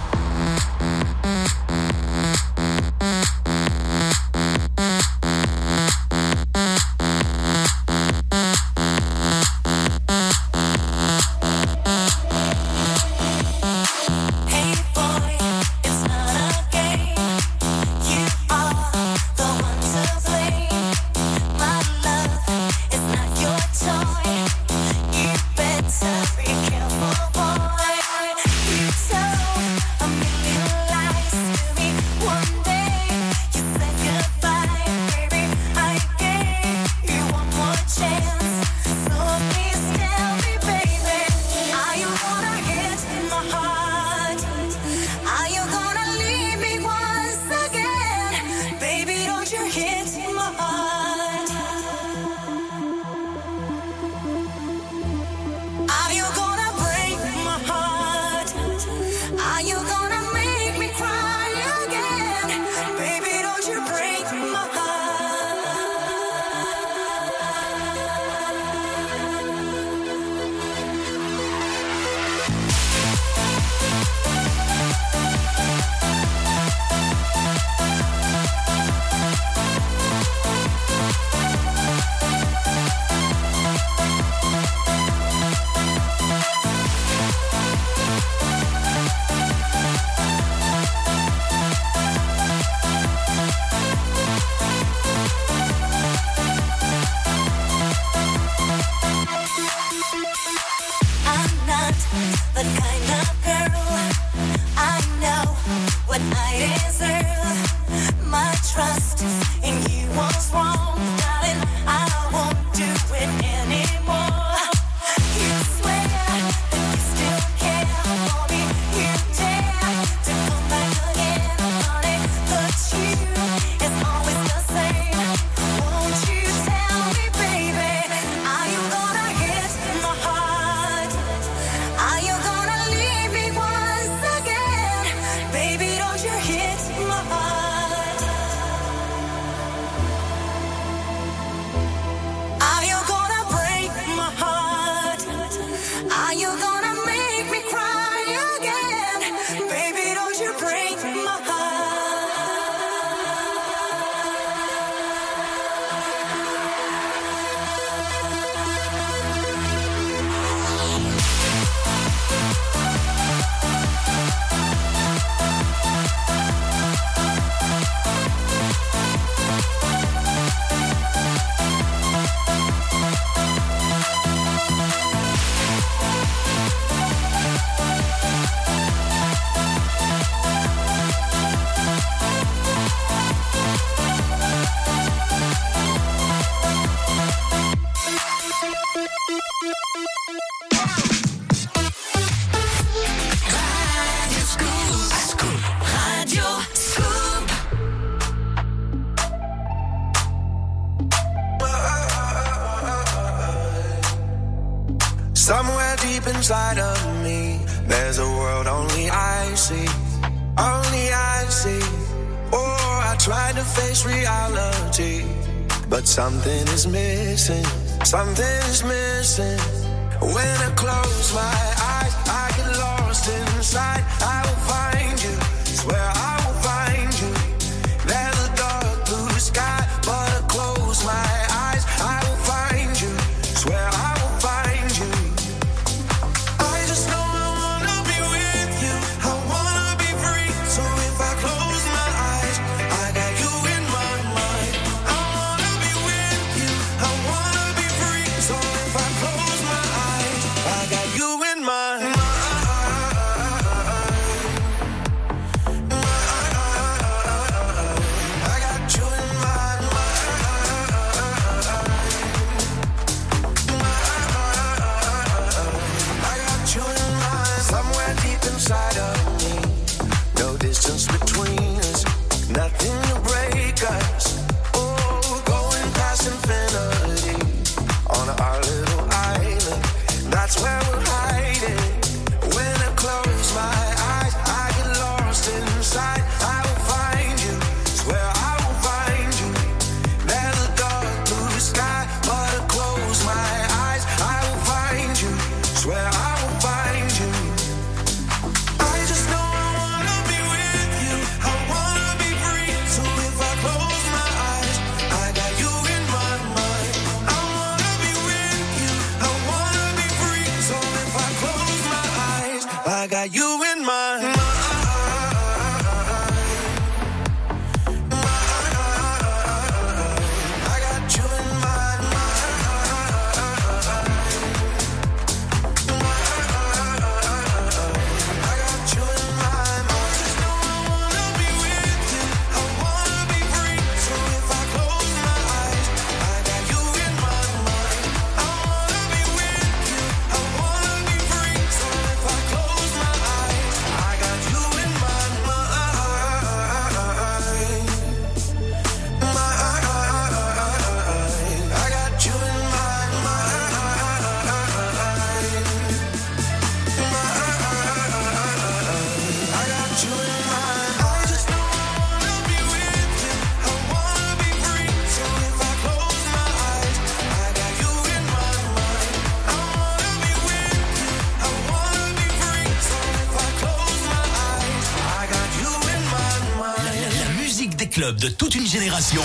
[378.11, 379.21] De toute une génération.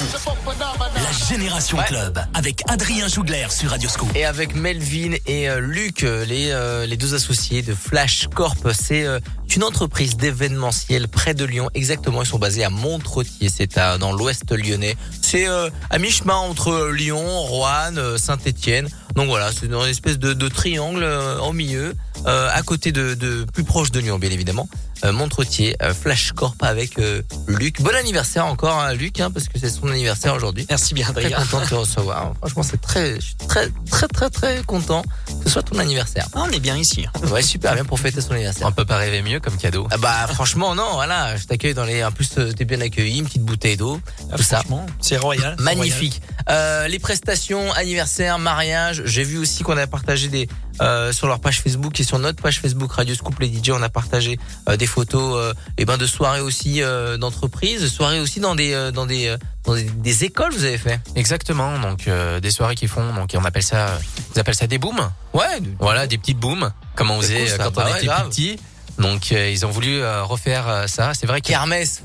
[0.47, 4.09] La Génération Club avec Adrien Jougler sur Radioscope.
[4.15, 8.69] Et avec Melvin et euh, Luc, euh, les, euh, les deux associés de Flash Corp,
[8.73, 9.19] c'est euh,
[9.55, 11.71] une entreprise d'événementiel près de Lyon.
[11.75, 14.97] Exactement, ils sont basés à Montretier, c'est à- dans l'ouest lyonnais.
[15.23, 18.89] C'est à mi-chemin entre Lyon, Roanne, Saint-Étienne.
[19.15, 21.05] Donc voilà, c'est une espèce de, de triangle
[21.43, 21.95] au milieu,
[22.27, 24.69] à côté de, de plus proche de Lyon, bien évidemment.
[25.05, 27.81] Euh, Montretier, euh, Flash Corp avec euh, Luc.
[27.83, 30.67] Bon anniversaire encore, hein, Luc, hein, parce que c'est son anniversaire aujourd'hui.
[30.69, 31.39] Merci bien, Très Adrien.
[31.39, 32.33] content de te recevoir.
[32.39, 36.27] Franchement, c'est très, je suis très, très, très, très content que ce soit ton anniversaire.
[36.35, 37.07] Ah, on est bien ici.
[37.31, 38.67] Ouais, super bien pour fêter son anniversaire.
[38.67, 39.87] On peut pas rêver mieux comme cadeau.
[39.91, 42.03] Ah bah franchement non, voilà, je t'accueille dans les.
[42.05, 44.01] En plus, t'es bien accueilli, une petite bouteille d'eau,
[44.35, 44.63] tout ça.
[45.01, 45.57] C'est royal.
[45.61, 46.23] Magnifique.
[46.49, 49.03] Euh, les prestations, anniversaire, mariage.
[49.05, 50.49] J'ai vu aussi qu'on a partagé des
[50.81, 53.71] euh, sur leur page Facebook et sur notre page Facebook Radio Scoop les DJ.
[53.71, 54.39] On a partagé
[54.69, 58.73] euh, des photos, euh, et ben de soirées aussi euh, d'entreprise, soirées aussi dans des
[58.73, 60.53] euh, dans des euh, dans des, des écoles.
[60.53, 61.79] Vous avez fait Exactement.
[61.79, 63.99] Donc euh, des soirées qui font, donc on appelle ça,
[64.35, 65.11] ils appellent ça des booms.
[65.35, 65.61] Ouais.
[65.81, 68.59] Voilà, des petites booms, comme on faisait cool, quand Bah on ouais, était petits.
[68.99, 71.13] Donc euh, ils ont voulu euh, refaire ça.
[71.13, 72.03] C'est vrai que Kermesse.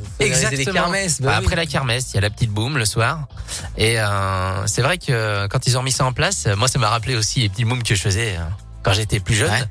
[0.66, 1.22] Kermesses.
[1.22, 1.44] bah Bah, oui.
[1.46, 3.28] Après la kermesse, il y a la petite boom le soir.
[3.78, 6.90] Et euh, c'est vrai que quand ils ont mis ça en place, moi ça m'a
[6.90, 8.42] rappelé aussi les petits booms que je faisais euh,
[8.84, 9.50] quand j'étais plus jeune.
[9.52, 9.64] Ouais.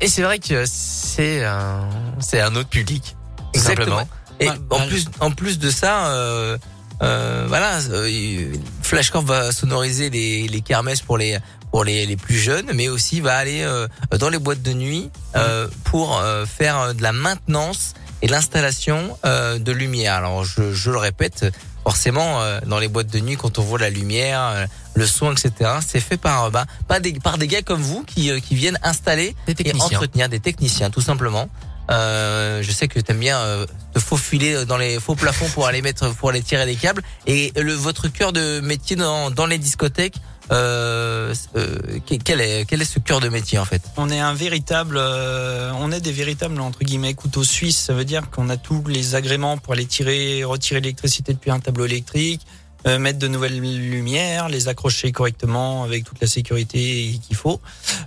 [0.00, 1.88] Et c'est vrai que c'est un,
[2.20, 3.16] c'est un autre public.
[3.36, 3.98] tout Exactement.
[3.98, 4.08] simplement.
[4.40, 6.56] Et Ouais, en plus, en plus de ça, euh,
[7.02, 8.52] euh, voilà, euh,
[8.82, 11.38] Flashcorp va sonoriser les, les kermesses pour les
[11.70, 13.86] pour les, les plus jeunes, mais aussi va aller euh,
[14.18, 19.16] dans les boîtes de nuit euh, pour euh, faire euh, de la maintenance et l'installation
[19.24, 20.14] euh, de lumière.
[20.14, 21.46] Alors je, je le répète,
[21.84, 25.32] forcément euh, dans les boîtes de nuit, quand on voit la lumière, euh, le son,
[25.32, 28.40] etc., c'est fait par euh, bah, pas des, par des gars comme vous qui, euh,
[28.40, 31.48] qui viennent installer Des et entretenir des techniciens, tout simplement.
[31.90, 35.82] Euh, je sais que t'aimes bien euh, te faufiler dans les faux plafonds pour aller
[35.82, 37.02] mettre, pour aller tirer les câbles.
[37.26, 40.14] Et le votre cœur de métier dans, dans les discothèques
[40.50, 41.78] Euh, euh,
[42.24, 45.70] quel est quel est ce cœur de métier en fait On est un véritable, euh,
[45.78, 47.78] on est des véritables entre guillemets couteaux suisses.
[47.78, 51.60] Ça veut dire qu'on a tous les agréments pour aller tirer, retirer l'électricité depuis un
[51.60, 52.40] tableau électrique,
[52.86, 57.60] euh, mettre de nouvelles lumières, les accrocher correctement avec toute la sécurité qu'il faut,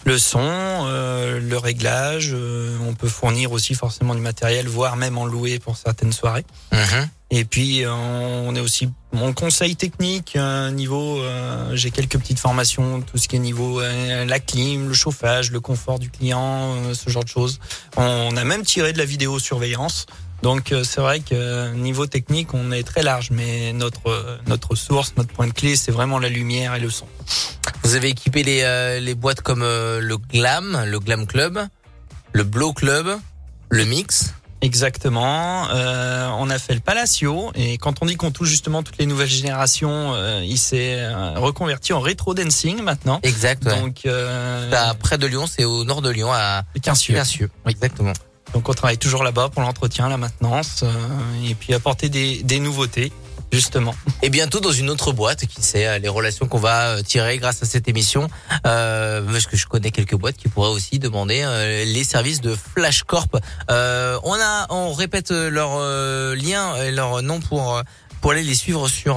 [0.03, 2.31] le son, euh, le réglage.
[2.33, 6.45] euh, on peut fournir aussi forcément du matériel, voire même en louer pour certaines soirées.
[7.35, 11.19] Et puis euh, on est aussi mon conseil technique euh, niveau.
[11.19, 15.59] euh, J'ai quelques petites formations, tout ce qui est niveau la clim, le chauffage, le
[15.59, 17.59] confort du client, ce genre de choses.
[17.97, 20.05] On a même tiré de la vidéosurveillance.
[20.43, 25.33] Donc c'est vrai que niveau technique, on est très large, mais notre notre source, notre
[25.33, 27.07] point de clé, c'est vraiment la lumière et le son.
[27.83, 31.67] Vous avez équipé les les boîtes comme le Glam, le Glam Club,
[32.31, 33.17] le Blow Club,
[33.69, 34.33] le Mix.
[34.63, 35.67] Exactement.
[35.71, 39.05] Euh, on a fait le Palacio et quand on dit qu'on touche justement toutes les
[39.05, 43.19] nouvelles générations, euh, il s'est euh, reconverti en rétro dancing maintenant.
[43.23, 43.65] Exact.
[43.65, 43.79] ouais.
[43.81, 47.13] Donc euh, C'est à près de Lyon, c'est au nord de Lyon, à Quincieux.
[47.13, 47.49] Quincieux.
[47.67, 48.13] Exactement.
[48.53, 52.59] Donc on travaille toujours là-bas pour l'entretien, la maintenance euh, et puis apporter des, des
[52.59, 53.11] nouveautés
[53.53, 53.95] justement.
[54.21, 57.37] Et bientôt dans une autre boîte, qui sait euh, les relations qu'on va euh, tirer
[57.37, 58.27] grâce à cette émission.
[58.65, 62.55] Euh, parce que je connais quelques boîtes qui pourraient aussi demander euh, les services de
[62.55, 63.37] Flash Corp.
[63.69, 65.79] Euh, on a, on répète leur
[66.35, 67.81] lien et leur nom pour
[68.21, 69.15] pour aller les suivre sur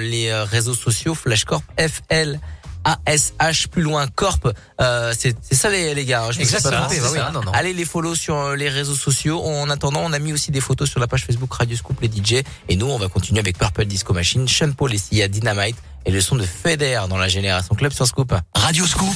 [0.00, 1.14] les réseaux sociaux.
[1.14, 2.40] Flash Corp, F L.
[2.84, 4.48] ASH plus loin Corp,
[4.80, 6.30] euh, c'est c'est ça les, les gars.
[6.30, 7.18] Je me suis pas Exactement, trompé, c'est bah oui.
[7.18, 7.52] ça, non, non.
[7.52, 9.42] Allez les follow sur euh, les réseaux sociaux.
[9.44, 12.08] En attendant, on a mis aussi des photos sur la page Facebook Radio Scoop les
[12.08, 12.42] DJ.
[12.68, 15.76] Et nous, on va continuer avec Purple Disco Machine, Sean Paul et Sia Dynamite
[16.06, 18.34] et le son de Feder dans la Génération Club sur Scoop.
[18.54, 19.14] Radio Scoop,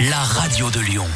[0.00, 1.06] la radio de Lyon.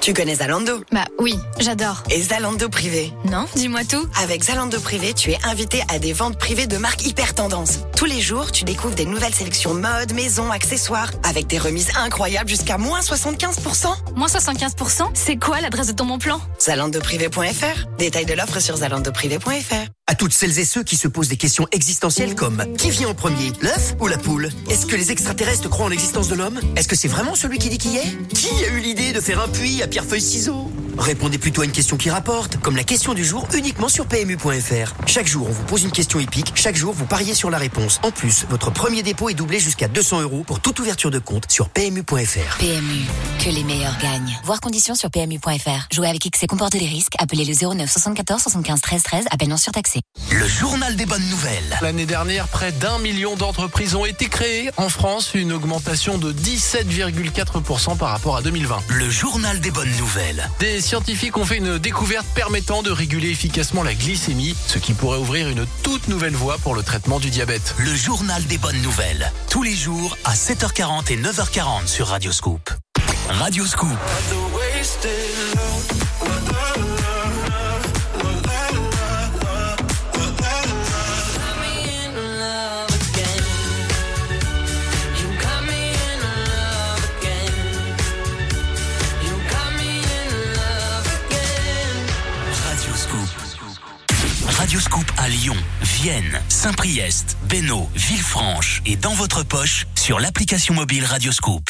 [0.00, 2.02] Tu connais Zalando Bah oui, j'adore.
[2.10, 4.08] Et Zalando Privé Non, dis-moi tout.
[4.22, 7.80] Avec Zalando Privé, tu es invité à des ventes privées de marques hyper tendance.
[7.96, 12.48] Tous les jours, tu découvres des nouvelles sélections mode, maison, accessoires, avec des remises incroyables
[12.48, 14.16] jusqu'à moins 75%.
[14.16, 16.40] Moins 75%, c'est quoi l'adresse de ton bon plan?
[16.58, 17.86] Zalandoprivé.fr.
[17.98, 19.90] Détail de l'offre sur zalandoprivé.fr.
[20.10, 23.14] À toutes celles et ceux qui se posent des questions existentielles comme qui vient en
[23.14, 24.48] premier, l'œuf ou la poule?
[24.68, 26.58] Est-ce que les extraterrestres croient en l'existence de l'homme?
[26.74, 28.28] Est-ce que c'est vraiment celui qui dit qui est?
[28.34, 30.68] Qui a eu l'idée de faire un puits à pierre-feuille-ciseaux?
[30.98, 34.94] Répondez plutôt à une question qui rapporte, comme la question du jour uniquement sur PMU.fr.
[35.06, 38.00] Chaque jour, on vous pose une question épique, chaque jour, vous pariez sur la réponse.
[38.02, 41.50] En plus, votre premier dépôt est doublé jusqu'à 200 euros pour toute ouverture de compte
[41.50, 42.58] sur PMU.fr.
[42.58, 43.04] PMU,
[43.44, 44.38] que les meilleurs gagnent.
[44.44, 45.88] Voir conditions sur PMU.fr.
[45.92, 47.14] Jouer avec X et comporter des risques.
[47.18, 49.24] Appelez le 09 74 75 13 13.
[49.30, 50.00] Appel non surtaxé.
[50.30, 51.78] Le journal des bonnes nouvelles.
[51.82, 57.96] L'année dernière, près d'un million d'entreprises ont été créées en France, une augmentation de 17,4%
[57.96, 58.78] par rapport à 2020.
[58.88, 60.48] Le journal des bonnes nouvelles.
[60.58, 65.18] Des scientifiques ont fait une découverte permettant de réguler efficacement la glycémie, ce qui pourrait
[65.18, 67.74] ouvrir une toute nouvelle voie pour le traitement du diabète.
[67.78, 69.32] Le journal des bonnes nouvelles.
[69.48, 72.70] Tous les jours à 7h40 et 9h40 sur Radio Scoop.
[73.28, 73.98] Radio Scoop.
[95.20, 101.68] À Lyon, Vienne, Saint-Priest, Bénaud, Villefranche et dans votre poche sur l'application mobile Radio Scoop.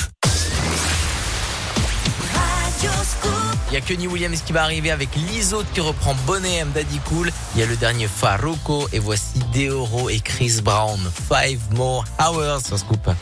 [3.69, 7.01] Il y a Kenny Williams qui va arriver avec l'ISO qui reprend Bonnet M Daddy
[7.09, 7.33] Cool.
[7.55, 11.01] Il y a le dernier Faruko et voici Deoro et Chris Brown.
[11.29, 13.05] Five more hours sur Scoop.
[13.07, 13.17] What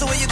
[0.00, 0.29] no matter where you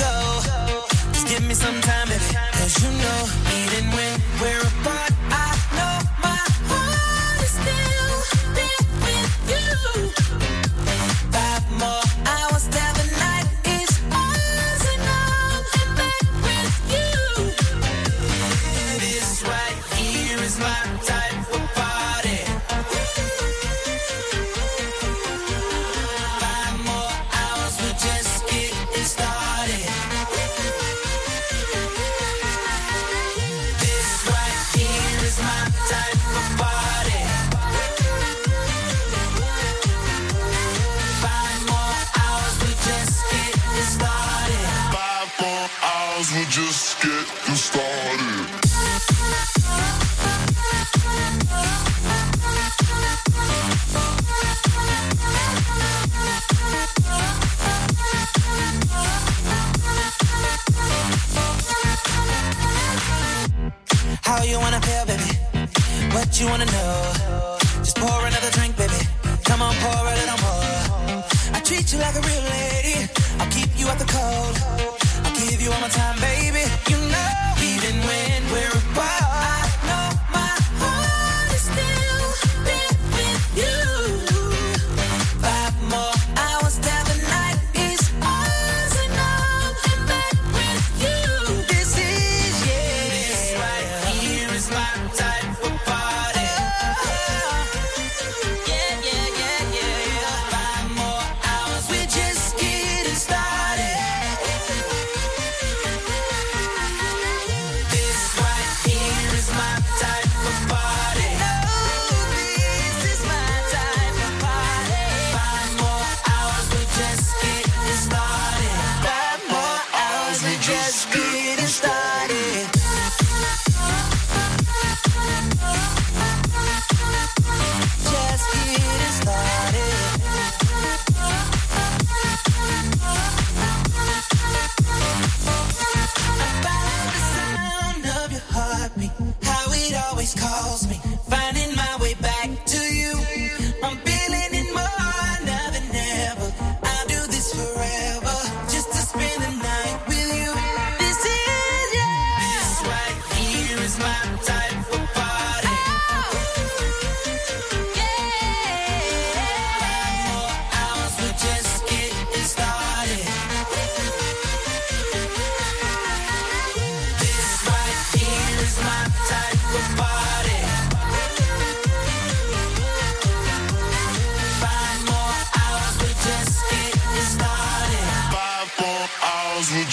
[179.68, 179.84] 20h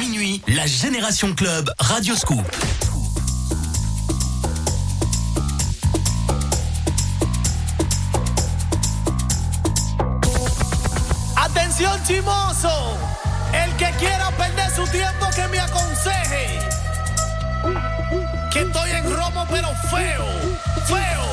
[0.00, 2.44] minuit, la Génération Club, Radio Scoop.
[11.36, 12.98] Atención chimoso,
[13.52, 16.58] el que quiera perder su tiempo que me aconseje.
[18.52, 20.26] Que estoy en romo pero feo,
[20.86, 21.26] feo.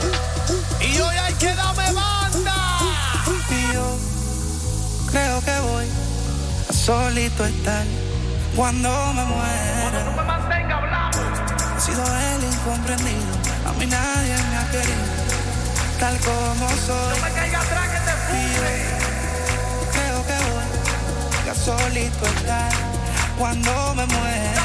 [0.80, 2.16] Y hoy hay que darme más.
[5.18, 5.88] creo que voy
[6.69, 7.85] a solito estar
[8.56, 10.03] cuando me muera.
[10.06, 11.18] No me mantenga hablando.
[11.77, 13.34] He sido el incomprendido,
[13.68, 15.07] a mí nadie me ha querido,
[15.99, 17.18] tal como soy.
[17.18, 18.73] No me caiga atrás que te puse.
[19.95, 22.72] Creo que voy a solito estar
[23.39, 24.64] cuando me muera.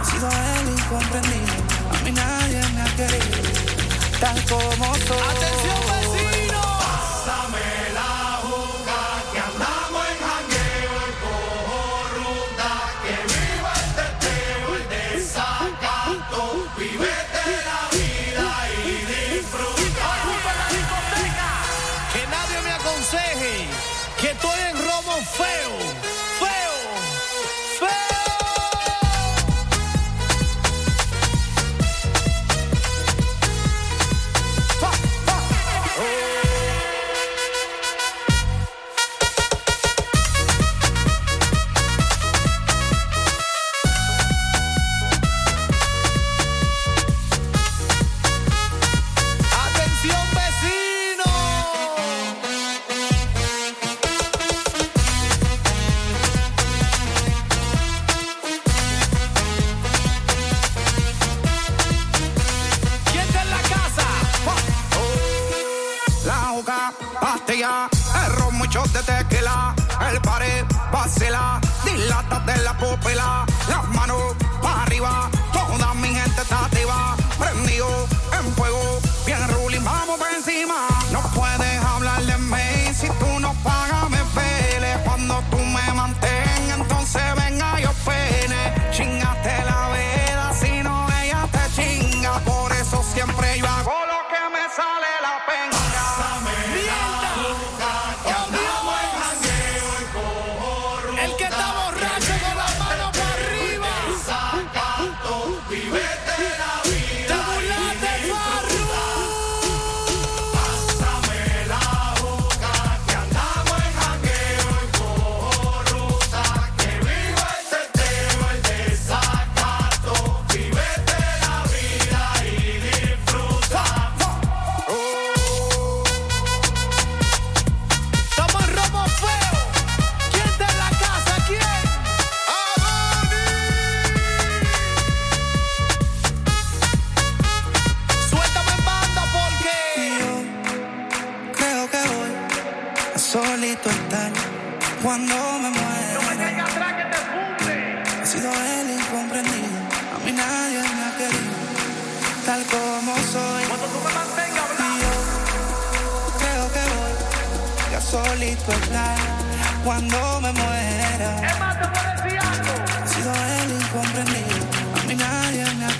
[0.00, 1.54] He sido el incomprendido,
[1.94, 3.38] a mí nadie me ha querido,
[4.20, 5.28] tal como soy.
[5.32, 5.99] Atención,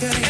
[0.01, 0.30] yeah.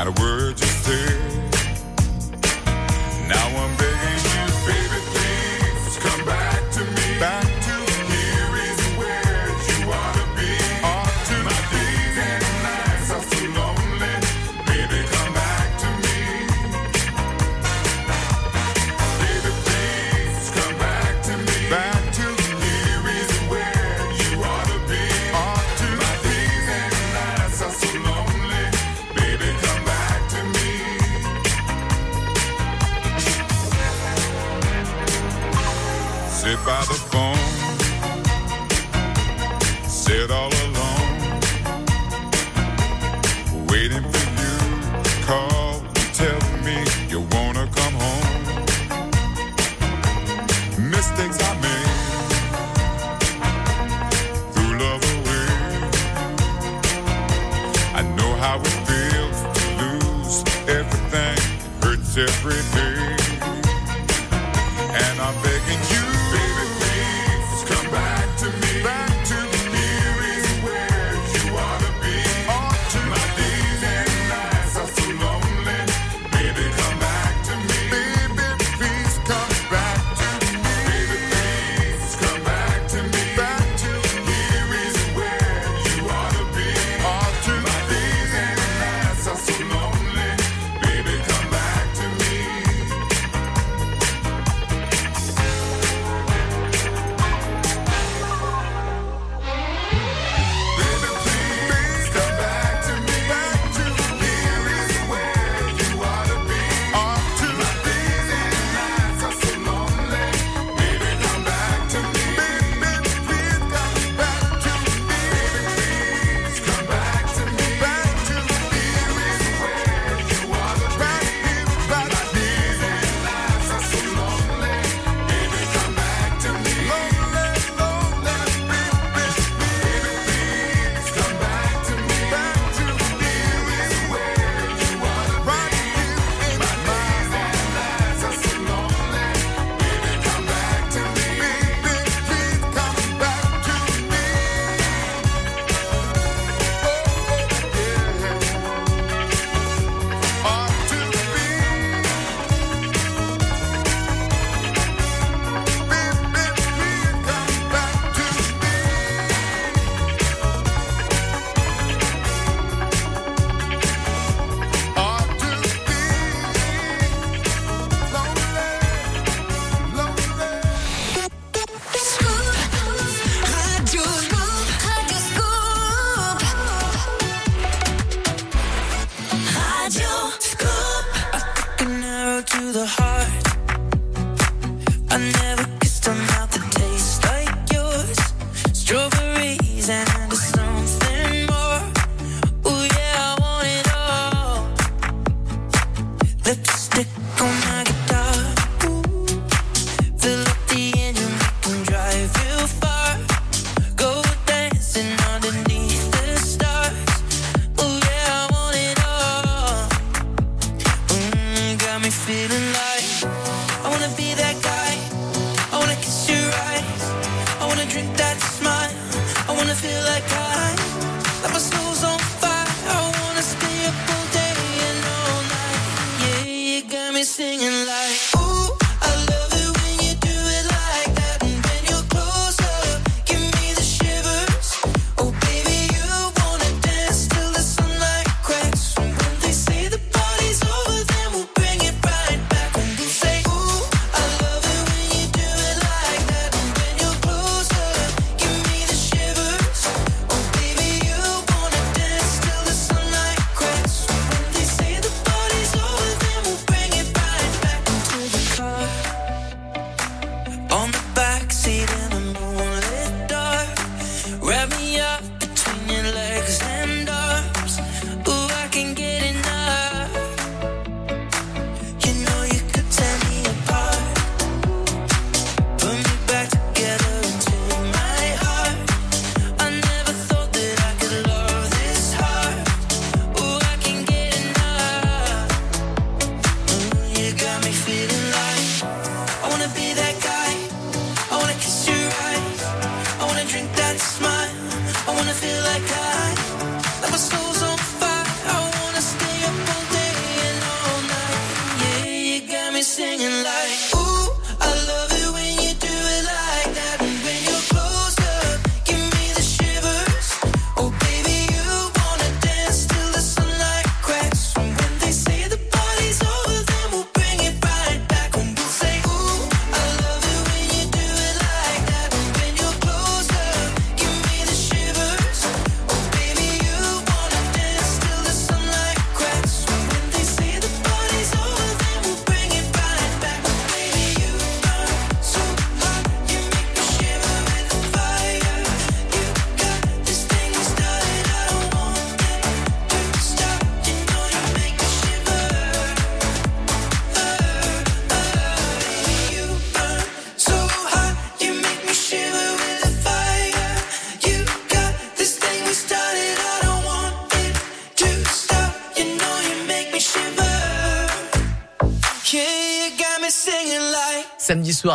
[0.00, 1.29] Not a word you said.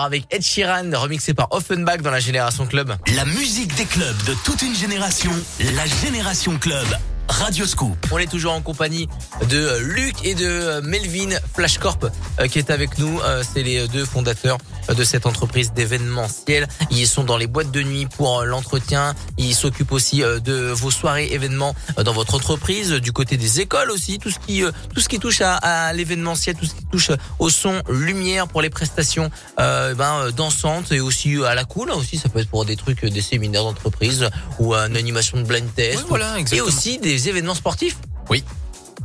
[0.05, 2.95] Avec Ed Sheeran, remixé par Offenbach dans la Génération Club.
[3.15, 5.31] La musique des clubs de toute une génération,
[5.75, 6.85] la Génération Club,
[7.27, 7.97] Radio Scoop.
[8.11, 9.07] On est toujours en compagnie
[9.49, 11.99] de euh, Luc et de euh, Melvin Flashcorp
[12.39, 13.19] euh, qui est avec nous.
[13.53, 14.57] C'est les deux fondateurs
[14.93, 16.67] de cette entreprise d'événementiel.
[16.91, 19.15] Ils sont dans les boîtes de nuit pour euh, l'entretien.
[19.37, 23.61] Ils s'occupent aussi euh, de vos soirées événements euh, dans votre entreprise, du côté des
[23.61, 24.63] écoles aussi, tout ce qui
[24.93, 28.61] tout ce qui touche à, à l'événementiel, tout ce qui touche au son, lumière pour
[28.61, 29.29] les prestations
[29.59, 31.91] euh, ben, dansantes et aussi à la cool.
[31.91, 34.29] Aussi, ça peut être pour des trucs, des séminaires d'entreprise
[34.59, 35.97] ou une animation de blind test.
[35.99, 37.97] Ouais, voilà, et aussi des événements sportifs.
[38.29, 38.43] Oui.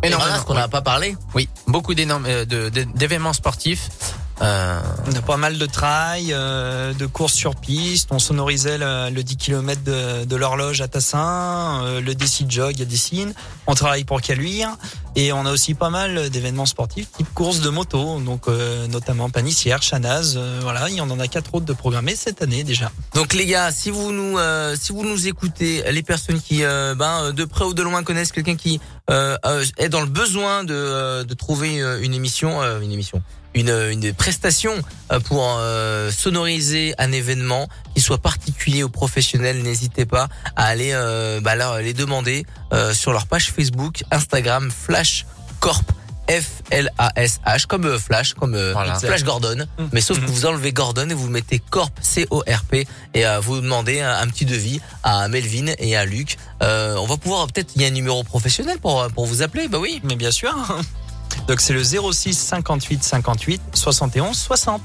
[0.03, 1.15] Énormément, voilà, qu'on n'a pas parlé.
[1.35, 3.89] Oui, beaucoup d'énormes- euh, d'événements sportifs.
[5.07, 8.11] On a pas mal de trail, euh, de courses sur piste.
[8.13, 12.85] On sonorisait le, le 10 km de, l'horloge à Tassin, euh, le décide jog à
[12.85, 13.33] Dessine.
[13.67, 14.77] On travaille pour Caluire.
[15.17, 18.21] Et on a aussi pas mal d'événements sportifs, type courses de moto.
[18.21, 20.37] Donc, euh, notamment Panissière, Chanaz.
[20.37, 22.93] euh, voilà, il y en a quatre autres de programmés cette année déjà.
[23.15, 24.39] Donc les gars, si vous nous
[24.77, 28.57] si vous nous écoutez, les personnes qui ben de près ou de loin connaissent quelqu'un
[28.57, 33.21] qui est dans le besoin de de trouver une émission une émission
[33.55, 34.73] une une prestation
[35.13, 40.93] euh, pour euh, sonoriser un événement qui soit particulier ou professionnel, n'hésitez pas à aller
[40.93, 45.27] euh, bah, leur- les demander euh, sur leur page Facebook, Instagram Flash
[45.59, 45.83] Corp
[46.29, 48.95] F L A S H comme euh, Flash comme euh, Voilà.
[49.01, 49.67] Flash Gordon.
[49.93, 53.25] Mais sauf que vous enlevez Gordon et vous mettez Corp C O R P et
[53.43, 56.37] vous demandez un, un petit devis à Melvin et à Luc.
[56.63, 59.67] Euh, on va pouvoir peut-être il y a un numéro professionnel pour pour vous appeler.
[59.67, 60.01] Bah oui.
[60.05, 60.55] Mais bien sûr.
[61.49, 64.81] Donc, c'est le 06 58 58 71 60.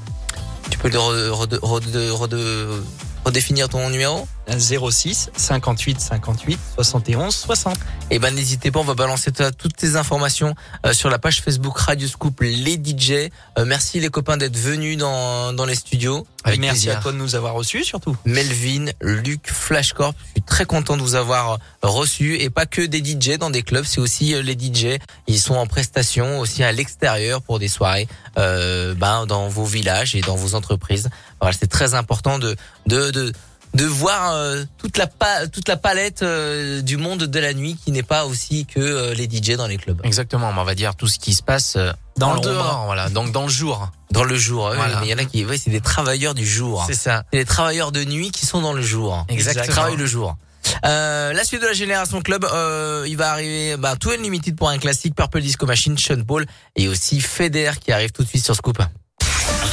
[0.70, 2.82] tu peux le re- re- re- re-
[3.24, 4.26] redéfinir ton numéro?
[4.48, 7.76] 06 58 58 71 60.
[8.10, 10.54] Et ben n'hésitez pas, on va balancer toutes ces informations
[10.84, 13.30] euh, sur la page Facebook Radio Scoop les DJ.
[13.58, 16.26] Euh, merci les copains d'être venus dans dans les studios.
[16.44, 18.16] Avec Merci à toi de nous avoir reçus surtout.
[18.24, 23.04] Melvin, Luc, Flashcorp, je suis très content de vous avoir reçus et pas que des
[23.04, 24.98] DJ dans des clubs, c'est aussi euh, les DJ.
[25.26, 28.06] Ils sont en prestation aussi à l'extérieur pour des soirées
[28.38, 31.08] euh, ben, dans vos villages et dans vos entreprises.
[31.40, 32.54] Voilà, c'est très important de
[32.86, 33.32] de de
[33.76, 37.76] de voir euh, toute la pa- toute la palette euh, du monde de la nuit
[37.84, 40.00] qui n'est pas aussi que euh, les DJ dans les clubs.
[40.04, 42.48] Exactement, on va dire tout ce qui se passe euh, Dans en l'ombre.
[42.48, 43.90] dehors, voilà, donc dans le jour.
[44.12, 45.00] Dans le jour, oui, Voilà.
[45.00, 46.84] mais il y en a qui, ouais, c'est des travailleurs du jour.
[46.86, 47.24] C'est ça.
[47.32, 49.26] C'est les travailleurs de nuit qui sont dans le jour.
[49.28, 49.64] Exactement.
[49.66, 50.36] Qui travaillent le jour.
[50.84, 54.68] Euh, la suite de la génération club, euh, il va arriver bah, tout Unlimited pour
[54.70, 56.46] un classique, Purple Disco Machine, Sean Paul
[56.76, 58.78] et aussi Feder qui arrive tout de suite sur Scoop.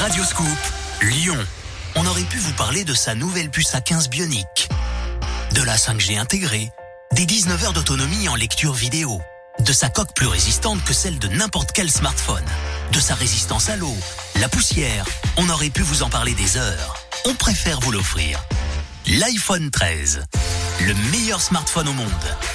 [0.02, 0.48] Radio Scoop,
[1.02, 1.38] Lyon.
[1.96, 4.70] On aurait pu vous parler de sa nouvelle puce A15 bionique,
[5.54, 6.72] de la 5G intégrée,
[7.14, 9.22] des 19 heures d'autonomie en lecture vidéo,
[9.60, 12.46] de sa coque plus résistante que celle de n'importe quel smartphone,
[12.92, 13.96] de sa résistance à l'eau,
[14.40, 15.06] la poussière.
[15.38, 16.98] On aurait pu vous en parler des heures.
[17.26, 18.44] On préfère vous l'offrir.
[19.06, 20.26] L'iPhone 13.
[20.82, 22.10] Le meilleur smartphone au monde.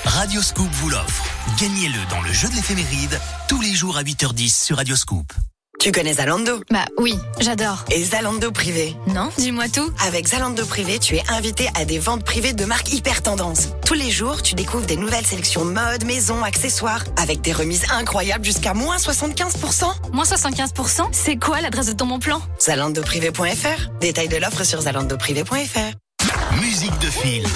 [0.04, 1.24] Radio Scoop vous l'offre.
[1.60, 5.32] Gagnez-le dans le jeu de l'éphéméride tous les jours à 8h10 sur Radio Scoop.
[5.80, 7.84] Tu connais Zalando Bah oui, j'adore.
[7.92, 9.92] Et Zalando Privé Non, dis-moi tout.
[10.04, 13.68] Avec Zalando Privé, tu es invité à des ventes privées de marques hyper tendance.
[13.86, 18.44] Tous les jours, tu découvres des nouvelles sélections mode, maison, accessoires, avec des remises incroyables
[18.44, 19.84] jusqu'à moins 75%.
[20.12, 22.42] Moins 75%, c'est quoi l'adresse de ton bon plan?
[22.60, 23.90] Zalandoprivé.fr.
[24.00, 26.58] Détail de l'offre sur zalandoprivé.fr.
[26.60, 27.48] Musique de film.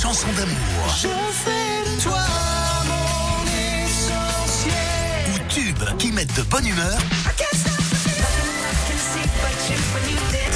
[0.00, 0.96] Chansons d'amour.
[1.02, 1.59] Je fais
[5.98, 6.98] qui mettent de bonne humeur.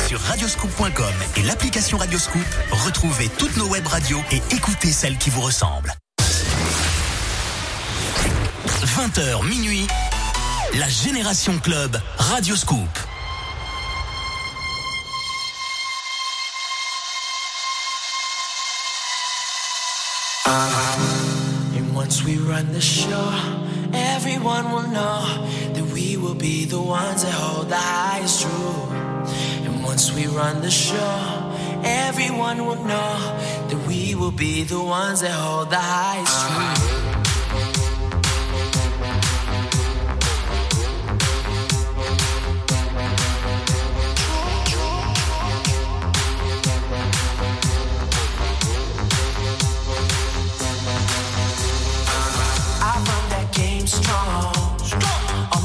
[0.06, 5.40] Sur radioscoop.com et l'application Radioscoop, retrouvez toutes nos web radios et écoutez celles qui vous
[5.40, 5.92] ressemblent.
[8.84, 9.86] 20h minuit,
[10.78, 12.88] la Génération Club Radioscoop.
[20.46, 23.32] And once we run the show,
[23.94, 28.92] everyone will know that we will be the ones that hold the highest truth.
[29.64, 33.16] And once we run the show, everyone will know
[33.68, 37.23] that we will be the ones that hold the highest truth.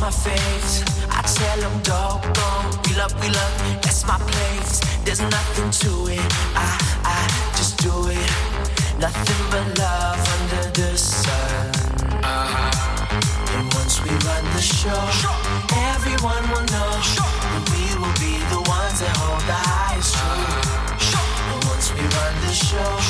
[0.09, 0.83] my face.
[1.11, 2.01] I tell them, go.
[2.85, 4.81] we love, we love, that's my place.
[5.05, 6.25] There's nothing to it,
[6.57, 6.69] I,
[7.05, 7.19] I
[7.57, 8.29] just do it.
[8.97, 11.69] Nothing but love under the sun.
[12.25, 13.55] Uh-huh.
[13.55, 15.41] And once we run the show, sure.
[15.93, 17.35] everyone will know sure.
[17.69, 21.01] we will be the ones that hold the highest truth.
[21.05, 21.29] Sure.
[21.53, 23.08] And once we run the show,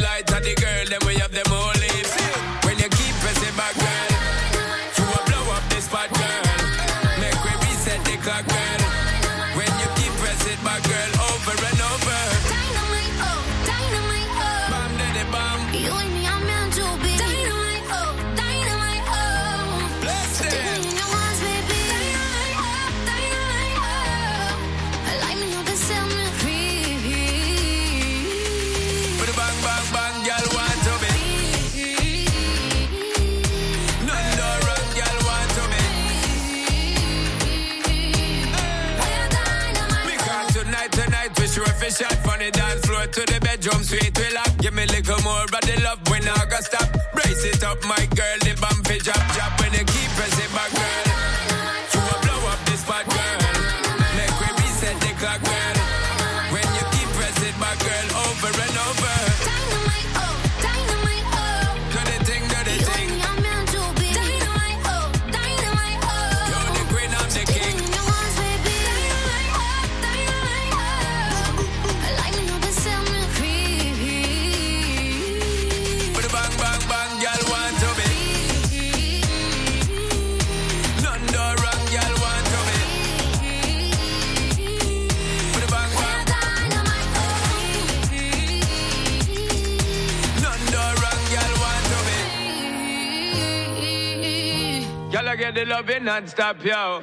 [0.00, 1.75] lights at the girl, then we have them all
[41.90, 44.50] shot from the dance floor to the bedroom, sweet we lock.
[44.58, 46.88] Give me a little more, but the love we not gonna stop.
[47.14, 48.55] Brace it up, my girl, the
[95.66, 97.02] loving non-stop, yo.